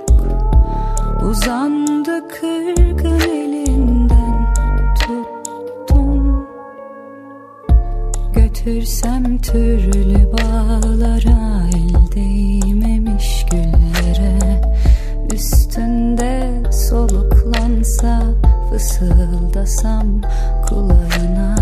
Uzandı 1.29 2.27
kırgın 2.27 3.19
elinden 3.19 4.53
tuttum. 4.95 6.47
Götürsem 8.33 9.37
türlü 9.37 10.31
bağlara 10.31 11.69
el 11.73 12.11
değmemiş 12.15 13.45
güllere 13.51 13.88
soluklansa 17.99 18.21
fısıldasam 18.69 20.21
kulağına 20.67 21.58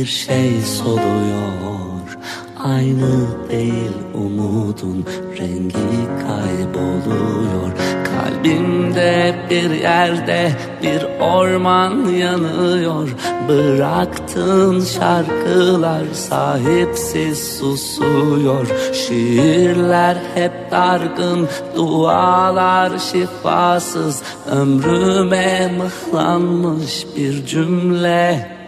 bir 0.00 0.06
şey 0.06 0.60
soluyor 0.60 2.18
Aynı 2.64 3.48
değil 3.50 3.92
umudun 4.14 5.06
rengi 5.38 6.06
kayboluyor. 6.22 7.72
Kalbimde 8.04 9.34
bir 9.50 9.70
yerde 9.70 10.52
bir 10.82 11.04
orman 11.20 12.08
yanıyor. 12.08 13.08
Bıraktığın 13.48 14.80
şarkılar 14.80 16.04
sahipsiz 16.12 17.58
susuyor. 17.58 18.66
Şiirler 18.92 20.16
hep 20.34 20.52
dargın, 20.70 21.48
dualar 21.76 22.98
şifasız. 22.98 24.22
Ömrüme 24.50 25.72
mıhlanmış 25.78 27.06
bir 27.16 27.46
cümle 27.46 28.59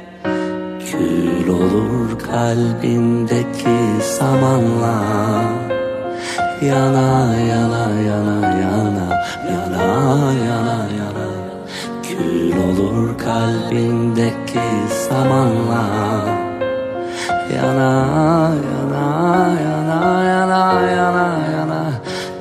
Kül 1.02 1.48
olur 1.48 2.18
kalbindeki 2.30 3.78
samanla 4.18 4.94
Yana 6.62 7.10
yana 7.50 7.84
yana 8.08 8.36
yana 8.62 9.06
yana 9.52 9.84
yana 10.46 10.78
yana. 10.98 11.26
Kül 12.06 12.54
olur 12.66 13.18
kalbindeki 13.18 14.68
samanla 15.08 15.84
Yana 17.54 17.92
yana 18.70 19.06
yana 19.66 20.00
yana 20.30 20.62
yana 20.98 21.26
yana. 21.54 21.82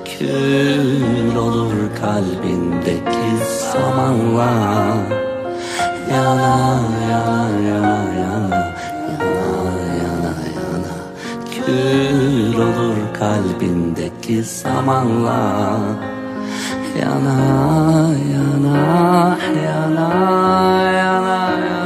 Kül 0.06 1.36
olur 1.38 1.74
kalbindeki 2.02 3.30
samanla 3.72 4.52
Yana 6.12 6.54
yana 7.12 7.38
yana 7.68 7.96
yana 8.22 8.62
yana 9.20 9.32
yana 10.02 10.32
yana 10.58 10.94
Kül 11.54 12.56
olur 12.68 13.00
kalbindeki 13.20 14.38
samanla. 14.44 15.42
Yana 17.02 17.38
yana 18.34 18.78
yana 19.68 20.08
yana 21.00 21.00
yana 21.00 21.81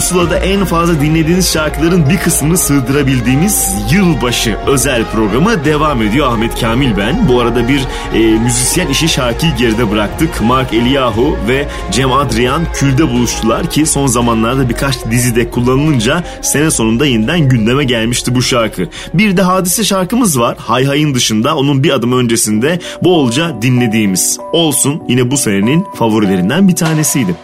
pusulada 0.00 0.36
en 0.36 0.64
fazla 0.64 1.00
dinlediğiniz 1.00 1.52
şarkıların 1.52 2.08
bir 2.10 2.16
kısmını 2.16 2.58
sığdırabildiğimiz 2.58 3.74
yılbaşı 3.92 4.56
özel 4.66 5.04
programı 5.04 5.64
devam 5.64 6.02
ediyor. 6.02 6.32
Ahmet 6.32 6.60
Kamil 6.60 6.96
ben. 6.96 7.28
Bu 7.28 7.40
arada 7.40 7.68
bir 7.68 7.80
e, 8.14 8.18
müzisyen 8.18 8.88
işi 8.88 9.08
şarkıyı 9.08 9.56
geride 9.56 9.90
bıraktık. 9.90 10.40
Mark 10.40 10.74
Eliyahu 10.74 11.36
ve 11.48 11.68
Cem 11.90 12.12
Adrian 12.12 12.62
külde 12.74 13.10
buluştular 13.10 13.70
ki 13.70 13.86
son 13.86 14.06
zamanlarda 14.06 14.68
birkaç 14.68 15.04
dizide 15.10 15.50
kullanılınca 15.50 16.24
sene 16.42 16.70
sonunda 16.70 17.06
yeniden 17.06 17.48
gündeme 17.48 17.84
gelmişti 17.84 18.34
bu 18.34 18.42
şarkı. 18.42 18.88
Bir 19.14 19.36
de 19.36 19.42
hadise 19.42 19.84
şarkımız 19.84 20.38
var. 20.38 20.56
Hay 20.58 20.84
Hay'ın 20.84 21.14
dışında 21.14 21.56
onun 21.56 21.84
bir 21.84 21.90
adım 21.90 22.12
öncesinde 22.12 22.78
bolca 23.02 23.62
dinlediğimiz. 23.62 24.38
Olsun 24.52 25.02
yine 25.08 25.30
bu 25.30 25.36
senenin 25.36 25.86
favorilerinden 25.94 26.68
bir 26.68 26.76
tanesiydi. 26.76 27.34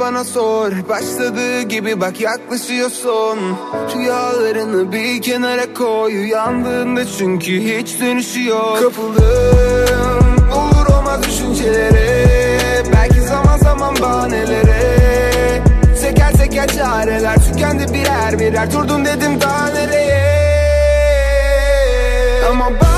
Bana 0.00 0.24
sor. 0.24 0.72
Başladığı 0.88 1.62
gibi 1.62 2.00
bak 2.00 2.20
yaklaşıyorsun. 2.20 3.38
Rüyalarını 3.96 4.92
bir 4.92 5.22
kenara 5.22 5.74
koy. 5.74 6.20
Uyandığında 6.20 7.06
çünkü 7.18 7.60
hiç 7.60 8.00
dönüşü 8.00 8.44
yok 8.44 8.78
Kapıldım 8.82 10.30
olur 10.54 10.86
olmaz 10.98 11.22
düşüncelere. 11.22 12.26
Belki 12.94 13.20
zaman 13.20 13.58
zaman 13.58 13.94
bahanelere. 14.02 14.80
Teker 16.02 16.32
teker 16.32 16.68
çareler 16.68 17.36
tükendi 17.36 17.94
birer 17.94 18.38
birer. 18.38 18.72
Durdum 18.72 19.04
dedim 19.04 19.40
daha 19.40 19.66
nereye? 19.66 20.20
Ama 22.50 22.70
başa 22.80 22.89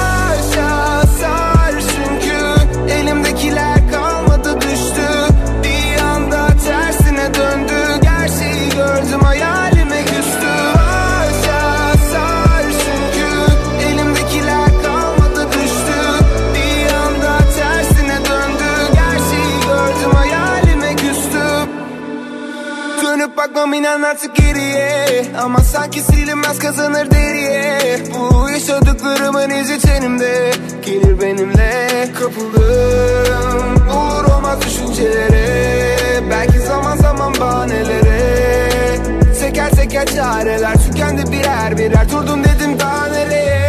Dönüp 23.62 23.72
bakmam 23.72 23.80
inan 23.80 24.02
artık 24.02 24.36
geriye. 24.36 25.24
Ama 25.42 25.58
sanki 25.58 26.00
silinmez 26.00 26.58
kazanır 26.58 27.10
deriye. 27.10 27.98
Bu 28.14 28.50
yaşadıklarımın 28.50 29.50
izi 29.50 29.78
tenimde. 29.80 30.52
Gelir 30.84 31.20
benimle 31.20 32.08
kapıldım 32.18 33.88
Olur 33.90 34.24
olmaz 34.24 34.58
düşüncelere. 34.62 36.20
Belki 36.30 36.58
zaman 36.58 36.96
zaman 36.96 37.34
bahanelere. 37.40 38.98
Teker 39.40 39.70
teker 39.70 40.06
çareler 40.06 40.74
tükendi 40.74 41.32
birer 41.32 41.78
birer. 41.78 42.10
Durdum 42.10 42.44
dedim 42.44 42.80
daha 42.80 43.06
nereye? 43.06 43.62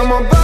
Ama 0.00 0.20
başa 0.30 0.43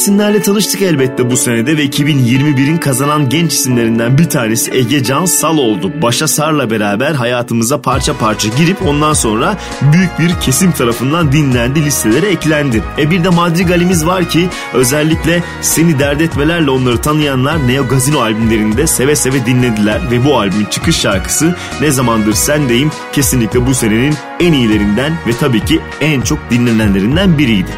isimlerle 0.00 0.42
tanıştık 0.42 0.82
elbette 0.82 1.30
bu 1.30 1.36
senede 1.36 1.76
ve 1.76 1.84
2021'in 1.84 2.78
kazanan 2.78 3.28
genç 3.28 3.52
isimlerinden 3.52 4.18
bir 4.18 4.28
tanesi 4.28 4.70
Ege 4.74 5.04
Can 5.04 5.24
Sal 5.24 5.58
oldu. 5.58 5.92
Başa 6.02 6.28
Sar'la 6.28 6.70
beraber 6.70 7.12
hayatımıza 7.12 7.82
parça 7.82 8.18
parça 8.18 8.48
girip 8.58 8.86
ondan 8.86 9.12
sonra 9.12 9.56
büyük 9.92 10.18
bir 10.18 10.40
kesim 10.40 10.72
tarafından 10.72 11.32
dinlendi, 11.32 11.84
listelere 11.84 12.26
eklendi. 12.26 12.82
E 12.98 13.10
bir 13.10 13.24
de 13.24 13.28
Madrigal'imiz 13.28 14.06
var 14.06 14.28
ki 14.28 14.48
özellikle 14.74 15.42
Seni 15.60 15.98
Dert 15.98 16.20
Etmelerle 16.20 16.70
onları 16.70 16.98
tanıyanlar 16.98 17.68
Neo 17.68 17.88
Gazino 17.88 18.20
albümlerinde 18.20 18.86
seve 18.86 19.16
seve 19.16 19.46
dinlediler 19.46 20.10
ve 20.10 20.24
bu 20.24 20.38
albümün 20.38 20.64
çıkış 20.64 20.96
şarkısı 20.96 21.54
Ne 21.80 21.90
Zamandır 21.90 22.32
Sendeyim 22.32 22.90
kesinlikle 23.12 23.66
bu 23.66 23.74
senenin 23.74 24.14
en 24.40 24.52
iyilerinden 24.52 25.12
ve 25.26 25.32
tabii 25.40 25.64
ki 25.64 25.80
en 26.00 26.20
çok 26.20 26.38
dinlenenlerinden 26.50 27.38
biriydi. 27.38 27.70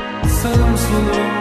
Sağım 0.43 0.77
solum 0.79 1.32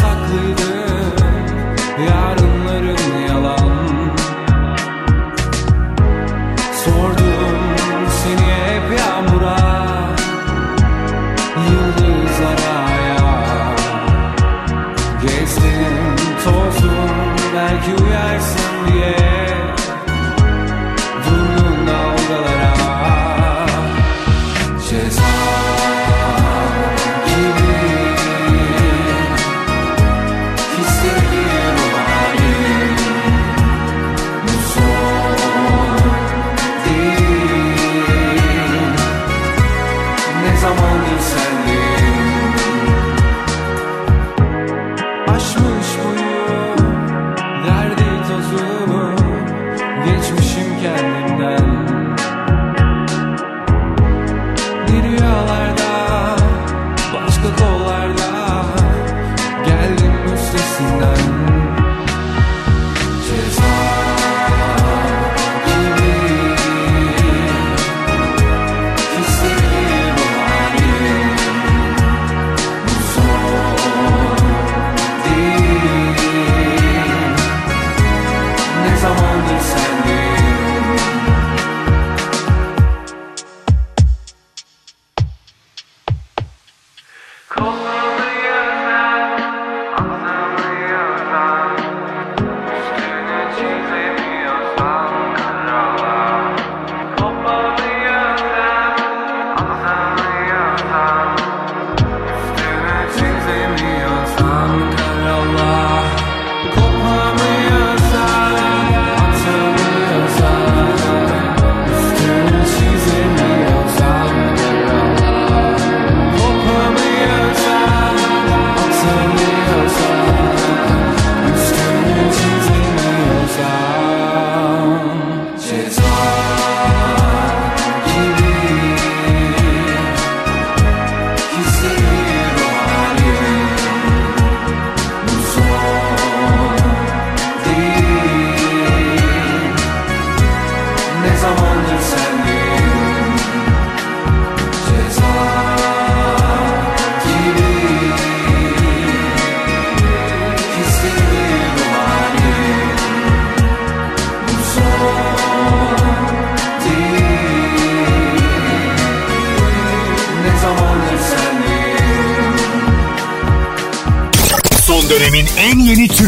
Saklıydın 0.00 1.12
Yarınların 2.08 3.28
yalan. 3.28 4.10
Sordum 6.84 7.58
seni 8.22 8.52
hep 8.52 8.98
yağmura. 8.98 9.56
Yıldızlara 11.70 12.90
ya 13.08 13.74
Gezdim 15.22 16.16
tozdum 16.44 17.10
belki 17.54 18.02
uyarsın 18.04 18.92
diye 18.92 19.55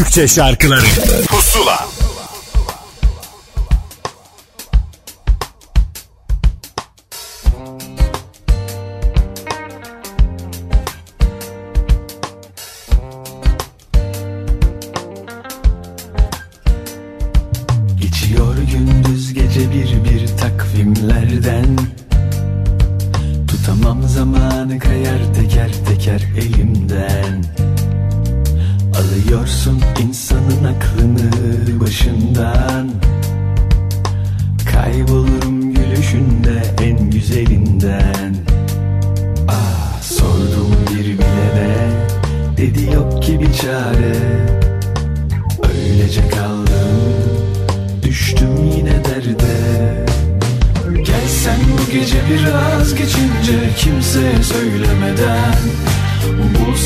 Türkçe 0.09 0.27
şarkıları 0.27 0.85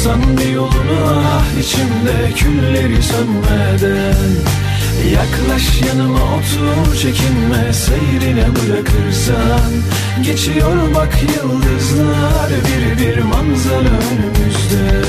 Bulsan 0.03 0.37
bir 0.37 0.51
yolunu 0.51 1.23
ah 1.25 1.59
içimde 1.59 2.31
Külleri 2.35 3.03
sönmeden. 3.03 4.15
Yaklaş 5.13 5.81
yanıma 5.87 6.19
otur 6.19 6.95
çekinme 6.95 7.73
Seyrine 7.73 8.45
bırakırsan. 8.55 9.71
Geçiyor 10.23 10.95
bak 10.95 11.19
yıldızlar 11.21 12.49
Bir 12.49 12.99
bir 12.99 13.21
manzara 13.21 13.99
önümüzde 14.11 15.03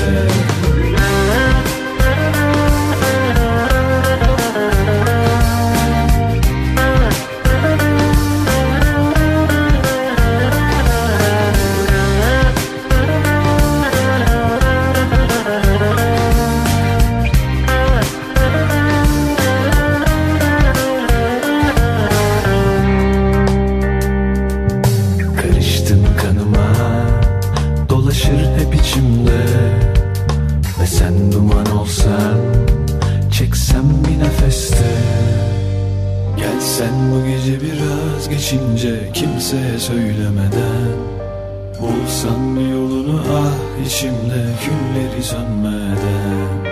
sönmeden 45.25 46.65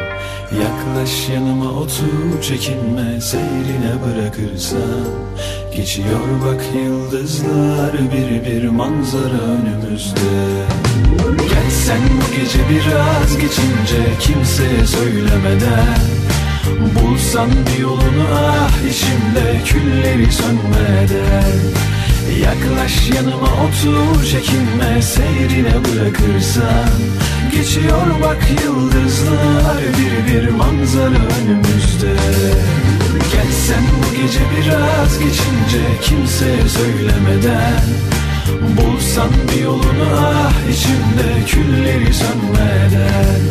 Yaklaş 0.61 1.29
yanıma 1.29 1.71
otur 1.71 2.41
çekinme 2.41 3.21
Seyrine 3.21 3.93
bırakırsan. 4.05 5.07
Geçiyor 5.75 6.19
bak 6.45 6.61
yıldızlar 6.75 7.93
Bir 7.93 8.45
bir 8.45 8.69
manzara 8.69 9.41
önümüzde. 9.55 10.35
Gel 11.49 11.69
sen 11.85 11.99
bu 11.99 12.35
gece 12.35 12.59
biraz 12.69 13.37
geçince 13.37 14.03
Kimseye 14.19 14.87
söylemeden. 14.87 15.99
Bulsan 16.95 17.49
bir 17.51 17.81
yolunu 17.81 18.25
ah 18.33 18.71
içimde 18.89 19.61
Külleri 19.65 20.31
sönmeden. 20.31 21.59
Yaklaş 22.41 23.09
yanıma 23.09 23.47
otur 23.47 24.25
çekinme 24.25 25.01
Seyrine 25.01 25.73
bırakırsan 25.73 27.22
Geçiyor 27.55 28.07
bak 28.23 28.47
yıldızlar 28.63 29.77
Bir 29.97 30.33
bir 30.33 30.49
manzara 30.49 31.21
önümüzde. 31.41 32.13
Gel 33.31 33.51
sen 33.67 33.83
bu 33.83 34.15
gece 34.15 34.39
biraz 34.57 35.19
geçince 35.19 36.01
Kimseye 36.01 36.69
söylemeden. 36.69 37.83
Bulsan 38.77 39.29
bir 39.51 39.63
yolunu 39.63 40.07
ah 40.17 40.53
içimde 40.71 41.45
Külleri 41.47 42.13
sönmeden. 42.13 43.41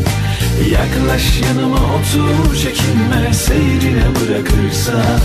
Yaklaş 0.70 1.41
yanıma 1.41 1.77
otur 1.77 2.57
çekinme 2.57 3.35
Seyrine 3.35 4.05
bırakırsan. 4.20 5.20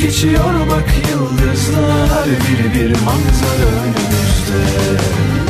Geçiyor 0.00 0.54
bak 0.70 0.88
yıldızlar 1.10 2.26
Bir 2.26 2.74
bir 2.74 2.90
manzara 2.90 3.68
önümüzde 3.82 5.47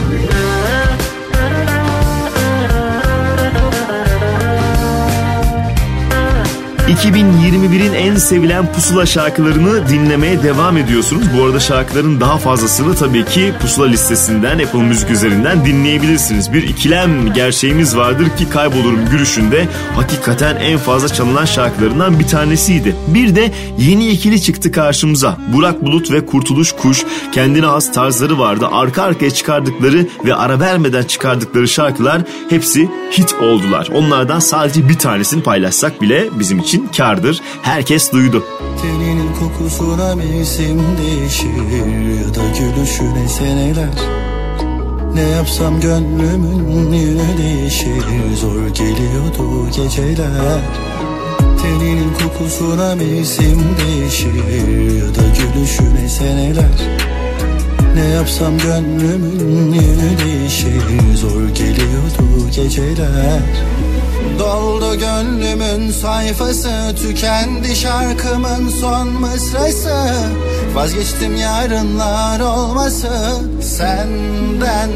2021'in 6.88 7.92
en 7.92 8.16
sevilen 8.16 8.72
pusula 8.72 9.06
şarkılarını 9.06 9.88
dinlemeye 9.88 10.42
devam 10.42 10.76
ediyorsunuz. 10.76 11.26
Bu 11.38 11.44
arada 11.44 11.60
şarkıların 11.60 12.20
daha 12.20 12.38
fazlasını 12.38 12.94
tabii 12.94 13.24
ki 13.24 13.52
pusula 13.60 13.86
listesinden 13.86 14.58
Apple 14.58 14.82
Müzik 14.82 15.10
üzerinden 15.10 15.66
dinleyebilirsiniz. 15.66 16.52
Bir 16.52 16.62
ikilem 16.62 17.32
gerçeğimiz 17.32 17.96
vardır 17.96 18.28
ki 18.38 18.50
kaybolurum 18.50 19.10
gülüşünde 19.10 19.68
hakikaten 19.94 20.56
en 20.56 20.78
fazla 20.78 21.08
çalınan 21.08 21.44
şarkılarından 21.44 22.18
bir 22.18 22.26
tanesiydi. 22.26 22.96
Bir 23.06 23.36
de 23.36 23.52
yeni 23.78 24.08
ikili 24.08 24.42
çıktı 24.42 24.72
karşımıza. 24.72 25.36
Burak 25.52 25.82
Bulut 25.82 26.10
ve 26.10 26.26
Kurtuluş 26.26 26.72
Kuş 26.72 27.04
kendine 27.32 27.66
has 27.66 27.92
tarzları 27.92 28.38
vardı. 28.38 28.68
Arka 28.72 29.02
arkaya 29.02 29.30
çıkardıkları 29.30 30.06
ve 30.24 30.34
ara 30.34 30.60
vermeden 30.60 31.02
çıkardıkları 31.02 31.68
şarkılar 31.68 32.22
hepsi 32.50 32.88
hit 33.18 33.34
oldular. 33.42 33.88
Onlardan 33.94 34.38
sadece 34.38 34.88
bir 34.88 34.98
tanesini 34.98 35.42
paylaşsak 35.42 36.02
bile 36.02 36.28
bizim 36.38 36.58
için 36.58 36.77
kardır. 36.96 37.40
Herkes 37.62 38.12
duydu. 38.12 38.44
Teninin 38.82 39.32
kokusuna 39.34 40.14
mevsim 40.14 40.80
değişir 40.98 41.48
Ya 42.20 42.34
da 42.34 42.42
gülüşüne 42.58 43.28
seneler. 43.28 43.88
Ne 45.14 45.22
yapsam 45.22 45.80
gönlümün 45.80 46.92
yönü 46.92 47.38
değişir. 47.38 48.02
Zor 48.40 48.68
geliyordu 48.68 49.70
geceler. 49.76 50.60
Teninin 51.62 52.12
kokusuna 52.22 52.94
mevsim 52.94 53.64
değişir 53.78 54.34
Ya 54.98 55.14
da 55.14 55.22
gülüşüne 55.38 56.08
seneler. 56.08 56.78
Ne 57.94 58.04
yapsam 58.04 58.58
gönlümün 58.58 59.72
yönü 59.72 60.18
değişir. 60.24 60.82
Zor 61.16 61.48
geliyordu 61.48 62.50
geceler 62.56 63.42
Doldu 64.38 64.98
gönlümün 64.98 65.90
sayfası 65.90 66.94
Tükendi 67.02 67.76
şarkımın 67.76 68.68
son 68.80 69.08
mısrası. 69.08 70.14
Vazgeçtim 70.74 71.36
yarınlar 71.36 72.40
olması 72.40 73.08
Senden 73.62 74.90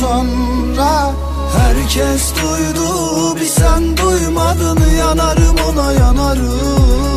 sonra. 0.00 1.12
Herkes 1.58 2.34
duydu 2.34 3.36
bir 3.36 3.46
sen 3.46 3.96
duymadın 3.96 4.78
Yanarım 4.98 5.56
ona 5.72 5.92
yanarım. 5.92 7.16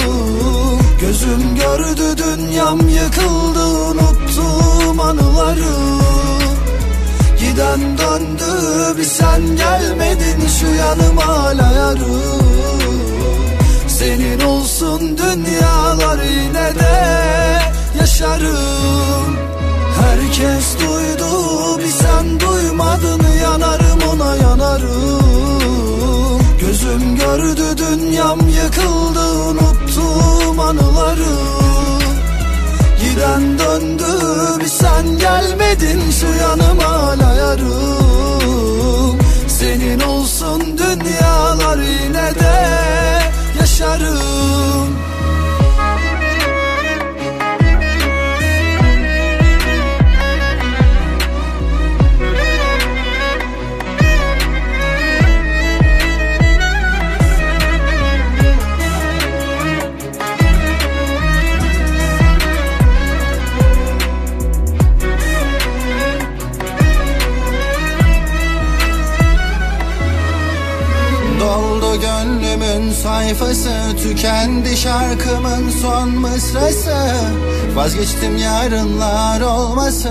Gözüm 1.01 1.55
gördü 1.55 2.17
dünyam 2.17 2.79
yıkıldı 2.79 3.65
Unuttum 3.65 4.99
anıları 4.99 5.98
Giden 7.59 7.97
döndü 7.97 8.97
bir 8.97 9.03
sen 9.03 9.41
gelmedin 9.55 10.47
Şu 10.59 10.67
yanıma 10.67 11.27
hala 11.27 11.71
yarım. 11.71 12.79
Senin 13.87 14.39
olsun 14.39 15.17
dünyalar 15.17 16.19
yine 16.23 16.79
de 16.79 17.19
yaşarım. 17.99 19.37
Herkes 20.01 20.79
duydu 20.79 21.79
bir 21.79 21.91
sen 21.91 22.39
duymadın 22.39 23.21
Yanarım 23.43 23.99
ona 24.13 24.35
yanarım. 24.35 25.19
Gözüm 26.61 27.15
gördü 27.15 27.77
dünyam 27.77 28.39
yıkıldı 28.39 29.33
Unuttum 29.49 30.59
anıları 30.59 31.58
Köprüden 33.19 33.59
döndüm 33.59 34.67
sen 34.67 35.17
gelmedin 35.17 36.11
şu 36.11 36.27
yanıma 36.41 37.19
layarım 37.19 39.19
Senin 39.47 39.99
olsun 39.99 40.77
dünyalar 40.77 41.77
yine 41.77 42.35
de 42.39 42.69
yaşarım. 43.59 45.08
Sayfası 73.03 73.69
Tükendi 74.03 74.77
şarkımın 74.77 75.69
son 75.81 76.09
mısrası. 76.09 76.95
Vazgeçtim 77.75 78.37
yarınlar 78.37 79.41
olması 79.41 80.09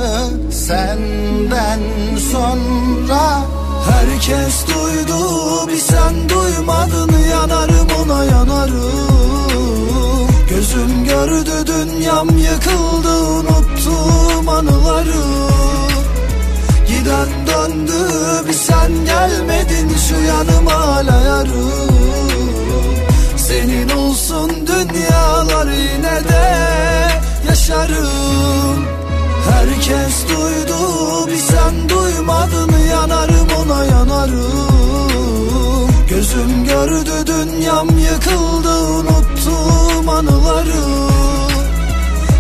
Senden 0.51 1.81
sonra. 2.32 3.40
Herkes 3.90 4.66
duydu 4.66 5.69
bir 5.69 5.78
sen 5.78 6.28
duymadın 6.28 7.10
Yanarım 7.31 7.89
ona 8.05 8.24
yanarım. 8.24 9.09
Gözüm 10.51 11.05
gördü 11.05 11.66
dünyam 11.66 12.28
yıkıldı 12.28 13.16
Unuttum 13.16 14.48
anıları. 14.48 15.24
Giden 16.89 17.28
döndü 17.47 17.93
bir 18.48 18.52
sen 18.52 18.93
gelmedin 19.06 19.97
Şu 20.09 20.15
yanıma 20.15 20.73
hala 20.73 21.39
Senin 23.59 23.89
olsun 23.89 24.51
dünyalar 24.67 25.67
yine 25.67 26.29
de 26.29 26.45
yaşarım. 27.49 28.85
Herkes 29.51 30.29
duydu 30.29 31.27
bir 31.27 31.37
sen 31.37 31.89
duymadın 31.89 32.73
Yanarım 32.91 33.49
ona 33.61 33.85
yanarım. 33.85 35.09
Gözüm 36.11 36.65
gördü 36.65 37.27
dünyam 37.27 37.89
yıkıldı 37.89 38.79
Unuttum 38.79 40.09
anıları. 40.09 40.85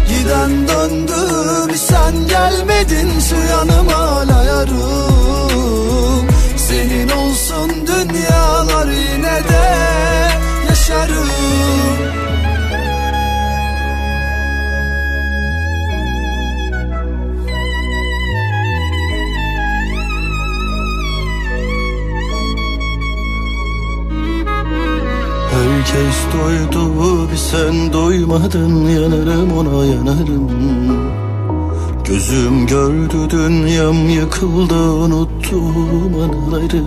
Giden 0.08 0.68
döndü 0.68 1.20
bir 1.68 1.76
sen 1.76 2.28
gelmedin 2.28 3.20
Şu 3.20 3.36
yanıma 3.50 3.98
hala 3.98 4.44
yarım. 4.44 6.28
Senin 6.56 7.08
olsun 7.08 7.70
dünyalar 7.86 8.86
yine 8.86 9.47
de 9.47 9.47
yaşarım. 10.88 11.28
Herkes 25.50 26.16
duydu 26.32 27.30
bir 27.32 27.36
sen 27.36 27.92
duymadın 27.92 28.88
Yanarım 28.88 29.58
ona 29.58 29.84
yanarım 29.84 31.27
Gözüm 32.08 32.66
gördü 32.66 33.30
dünyam 33.30 34.08
yıkıldı 34.08 34.74
Unuttum 34.74 36.14
anıları. 36.14 36.82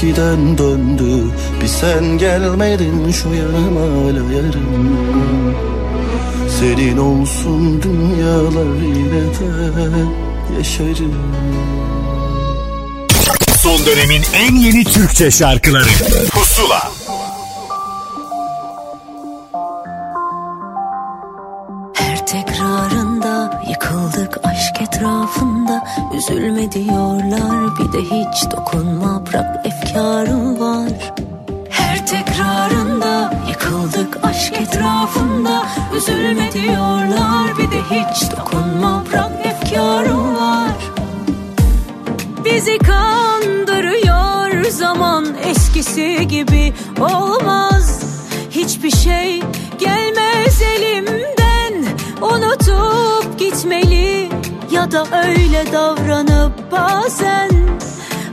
Giden 0.00 0.58
döndü 0.58 1.24
bir 1.62 1.66
sen 1.66 2.18
gelmedin 2.18 3.10
Şu 3.10 3.28
yanıma 3.28 3.80
hala 3.80 4.32
yarım. 4.34 4.96
Senin 6.60 6.96
olsun 6.96 7.82
dünyalar 7.82 8.82
yine 8.82 9.22
de 9.22 10.06
yaşarım. 10.58 11.14
Son 13.62 13.86
dönemin 13.86 14.22
en 14.34 14.56
yeni 14.56 14.84
Türkçe 14.84 15.30
şarkıları. 15.30 15.88
Pusula 16.30 16.92
de 27.92 28.00
hiç 28.00 28.50
dokunma 28.50 29.22
bırak 29.26 29.66
efkarım 29.66 30.60
var. 30.60 31.12
Her 31.70 32.06
tekrarında 32.06 33.34
yıkıldık 33.48 34.18
aşk 34.22 34.52
etrafında. 34.52 35.62
Üzülme 35.96 36.52
diyorlar 36.52 37.58
bir 37.58 37.70
de 37.70 37.80
hiç 37.90 38.30
dokunma 38.30 39.04
bırak 39.12 39.30
efkarım 39.44 40.36
var. 40.36 40.70
Bizi 42.44 42.78
kandırıyor 42.78 44.64
zaman 44.70 45.26
eskisi 45.44 46.28
gibi 46.28 46.74
olmaz. 47.00 48.02
Hiçbir 48.50 48.90
şey 48.90 49.42
gelmez 49.78 50.62
elimden 50.62 51.84
Unutup 52.20 53.38
gitmeli. 53.38 54.28
Ya 54.70 54.92
da 54.92 55.06
öyle 55.26 55.72
davranıp 55.72 56.72
bazen 56.72 57.61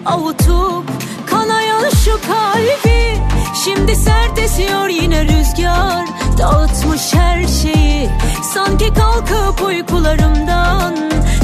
Avutup 0.05 0.83
kanayan 1.29 1.89
şu 1.89 2.11
kalbi. 2.11 3.17
Şimdi 3.63 3.95
sert 3.95 4.39
esiyor 4.39 4.87
yine 4.87 5.23
rüzgar 5.23 6.05
Dağıtmış 6.37 7.13
her 7.13 7.47
şeyi. 7.47 8.09
Sanki 8.53 8.93
kalkıp 8.93 9.61
uykularımdan 9.67 10.95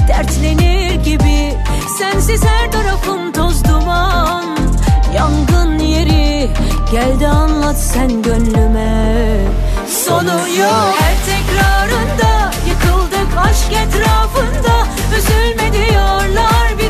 Dertlenir 0.08 1.04
gibi. 1.04 1.54
Sensiz 2.00 2.46
her 2.46 2.72
tarafım 2.72 3.32
toz 3.32 3.64
duman. 3.64 4.44
Yangın 5.16 5.80
yeri 5.80 6.50
Geldi 6.92 7.28
anlat 7.28 7.78
sen 7.78 8.22
gönlüme. 8.22 9.38
Sonu 10.06 10.50
yok. 10.60 10.96
Her 11.00 11.16
tekrarında 11.26 12.52
Yıkıldık 12.68 13.38
aşk 13.38 13.72
etrafında. 13.72 14.88
Üzülme 15.18 15.74
diyorlar 15.74 16.78
bir 16.78 16.85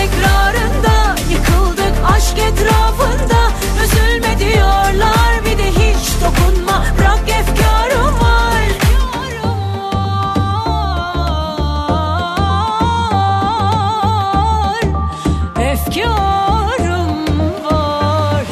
tekrarında 0.00 1.16
Yıkıldık 1.30 1.94
aşk 2.16 2.38
etrafında. 2.38 3.40
Üzülme 3.84 4.38
diyorlar 4.38 5.44
bir 5.44 5.58
de 5.58 5.70
hiç 5.70 6.08
dokunma. 6.24 6.84
Bırak 6.98 7.28
efkarım 7.28 8.14
var. 8.20 8.62
Efkarım 15.60 17.26
var. 17.64 18.44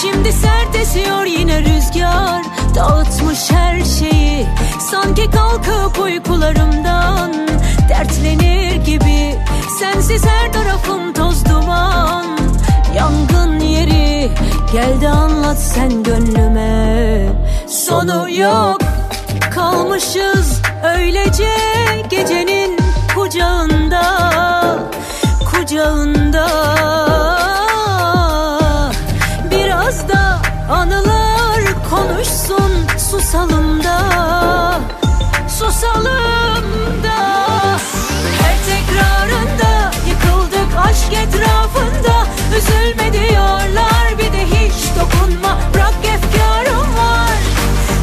Şimdi 0.00 0.32
sert 0.32 0.76
esiyor 0.76 1.24
yine 1.24 1.60
rüzgar. 1.60 2.42
Dağıtmış 2.74 3.50
her 3.50 3.84
şeyi. 3.84 4.46
Sanki 4.90 5.30
kalkıp 5.30 5.98
uykularımdan 5.98 7.57
Dertlenir 7.88 8.76
gibi. 8.76 9.38
Sensiz 9.78 10.26
her 10.26 10.52
tarafım 10.52 11.12
toz 11.12 11.44
duman. 11.44 12.26
Yangın 12.96 13.60
yeri 13.60 14.30
Geldi 14.72 15.08
anlat 15.08 15.58
sen 15.58 16.02
gönlüme. 16.02 17.26
Sonu 17.68 18.30
yok 18.30 18.78
Kalmışız 19.54 20.62
öylece 20.96 21.48
gecenin 22.10 22.78
kucağında 23.14 24.02
Kucağında. 25.50 26.48
Biraz 29.50 30.08
da 30.08 30.38
anılar 30.70 31.60
konuşsun 31.90 32.72
susalım 32.98 33.84
da 33.84 34.00
Susalım 35.48 36.27
tekrarında 38.98 39.90
yıkıldık 40.08 40.76
aşk 40.84 41.12
etrafında. 41.12 42.26
Üzülme 42.56 43.12
diyorlar 43.12 44.18
bir 44.18 44.32
de 44.32 44.46
hiç 44.46 44.96
dokunma. 44.98 45.58
Bırak 45.74 45.94
efkarım 46.04 46.96
var. 46.96 47.38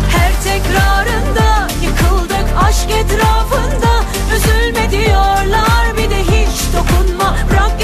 Her 0.10 0.44
tekrarında 0.44 1.68
yıkıldık 1.84 2.48
aşk 2.68 2.90
etrafında. 2.90 4.04
Üzülme 4.36 4.92
diyorlar 4.92 5.98
bir 5.98 6.10
de 6.10 6.22
hiç 6.22 6.60
dokunma. 6.74 7.36
Bırak 7.52 7.75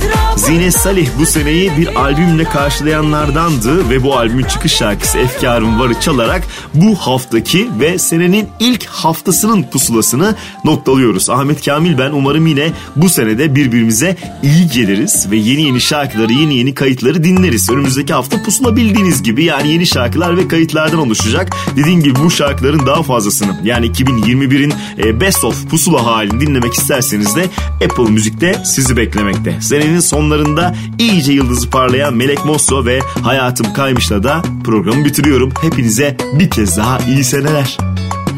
through 0.00 0.17
Zine 0.38 0.70
Salih 0.70 1.08
bu 1.18 1.26
seneyi 1.26 1.70
bir 1.78 2.00
albümle 2.00 2.44
karşılayanlardandı 2.44 3.90
ve 3.90 4.02
bu 4.02 4.16
albümün 4.16 4.44
çıkış 4.44 4.72
şarkısı 4.72 5.18
Efkarım 5.18 5.80
Var'ı 5.80 6.00
çalarak 6.00 6.42
bu 6.74 6.94
haftaki 6.94 7.68
ve 7.80 7.98
senenin 7.98 8.48
ilk 8.60 8.86
haftasının 8.86 9.62
pusulasını 9.62 10.34
noktalıyoruz. 10.64 11.30
Ahmet 11.30 11.64
Kamil 11.64 11.98
ben 11.98 12.10
umarım 12.10 12.46
yine 12.46 12.72
bu 12.96 13.08
senede 13.08 13.54
birbirimize 13.54 14.16
iyi 14.42 14.68
geliriz 14.68 15.30
ve 15.30 15.36
yeni 15.36 15.62
yeni 15.62 15.80
şarkıları 15.80 16.32
yeni 16.32 16.54
yeni 16.54 16.74
kayıtları 16.74 17.24
dinleriz. 17.24 17.70
Önümüzdeki 17.70 18.12
hafta 18.12 18.42
pusula 18.42 18.76
bildiğiniz 18.76 19.22
gibi 19.22 19.44
yani 19.44 19.68
yeni 19.68 19.86
şarkılar 19.86 20.36
ve 20.36 20.48
kayıtlardan 20.48 20.98
oluşacak. 20.98 21.56
Dediğim 21.76 22.02
gibi 22.02 22.18
bu 22.24 22.30
şarkıların 22.30 22.86
daha 22.86 23.02
fazlasını 23.02 23.60
yani 23.64 23.86
2021'in 23.86 24.72
e, 24.98 25.20
best 25.20 25.44
of 25.44 25.70
pusula 25.70 26.06
halini 26.06 26.40
dinlemek 26.40 26.74
isterseniz 26.74 27.36
de 27.36 27.44
Apple 27.84 28.10
Müzik'te 28.10 28.62
sizi 28.64 28.96
beklemekte. 28.96 29.58
Senenin 29.60 30.00
sonlarında 30.28 30.74
iyice 30.98 31.32
yıldızı 31.32 31.70
parlayan 31.70 32.14
Melek 32.14 32.44
Mosso 32.44 32.86
ve 32.86 33.00
Hayatım 33.22 33.72
Kaymış'la 33.72 34.22
da 34.22 34.42
programı 34.64 35.04
bitiriyorum. 35.04 35.52
Hepinize 35.62 36.16
bir 36.32 36.50
kez 36.50 36.76
daha 36.76 36.98
iyi 36.98 37.24
seneler. 37.24 37.76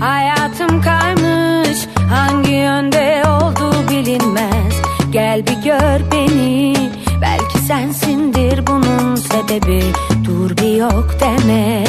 Hayatım 0.00 0.82
kaymış 0.82 1.78
hangi 2.10 2.52
yönde 2.52 3.22
olduğu 3.26 3.90
bilinmez 3.90 4.74
Gel 5.10 5.46
bir 5.46 5.62
gör 5.64 6.00
beni 6.12 6.76
belki 7.22 7.58
sensindir 7.58 8.66
bunun 8.66 9.16
sebebi 9.16 9.82
Dur 10.24 10.56
bir 10.56 10.76
yok 10.76 11.16
deme 11.20 11.84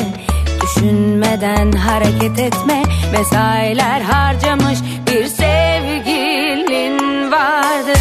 düşünmeden 0.61 1.71
hareket 1.71 2.39
etme 2.39 2.83
Mesailer 3.11 4.01
harcamış 4.01 4.79
bir 5.07 5.25
sevgilin 5.25 7.31
vardı 7.31 8.00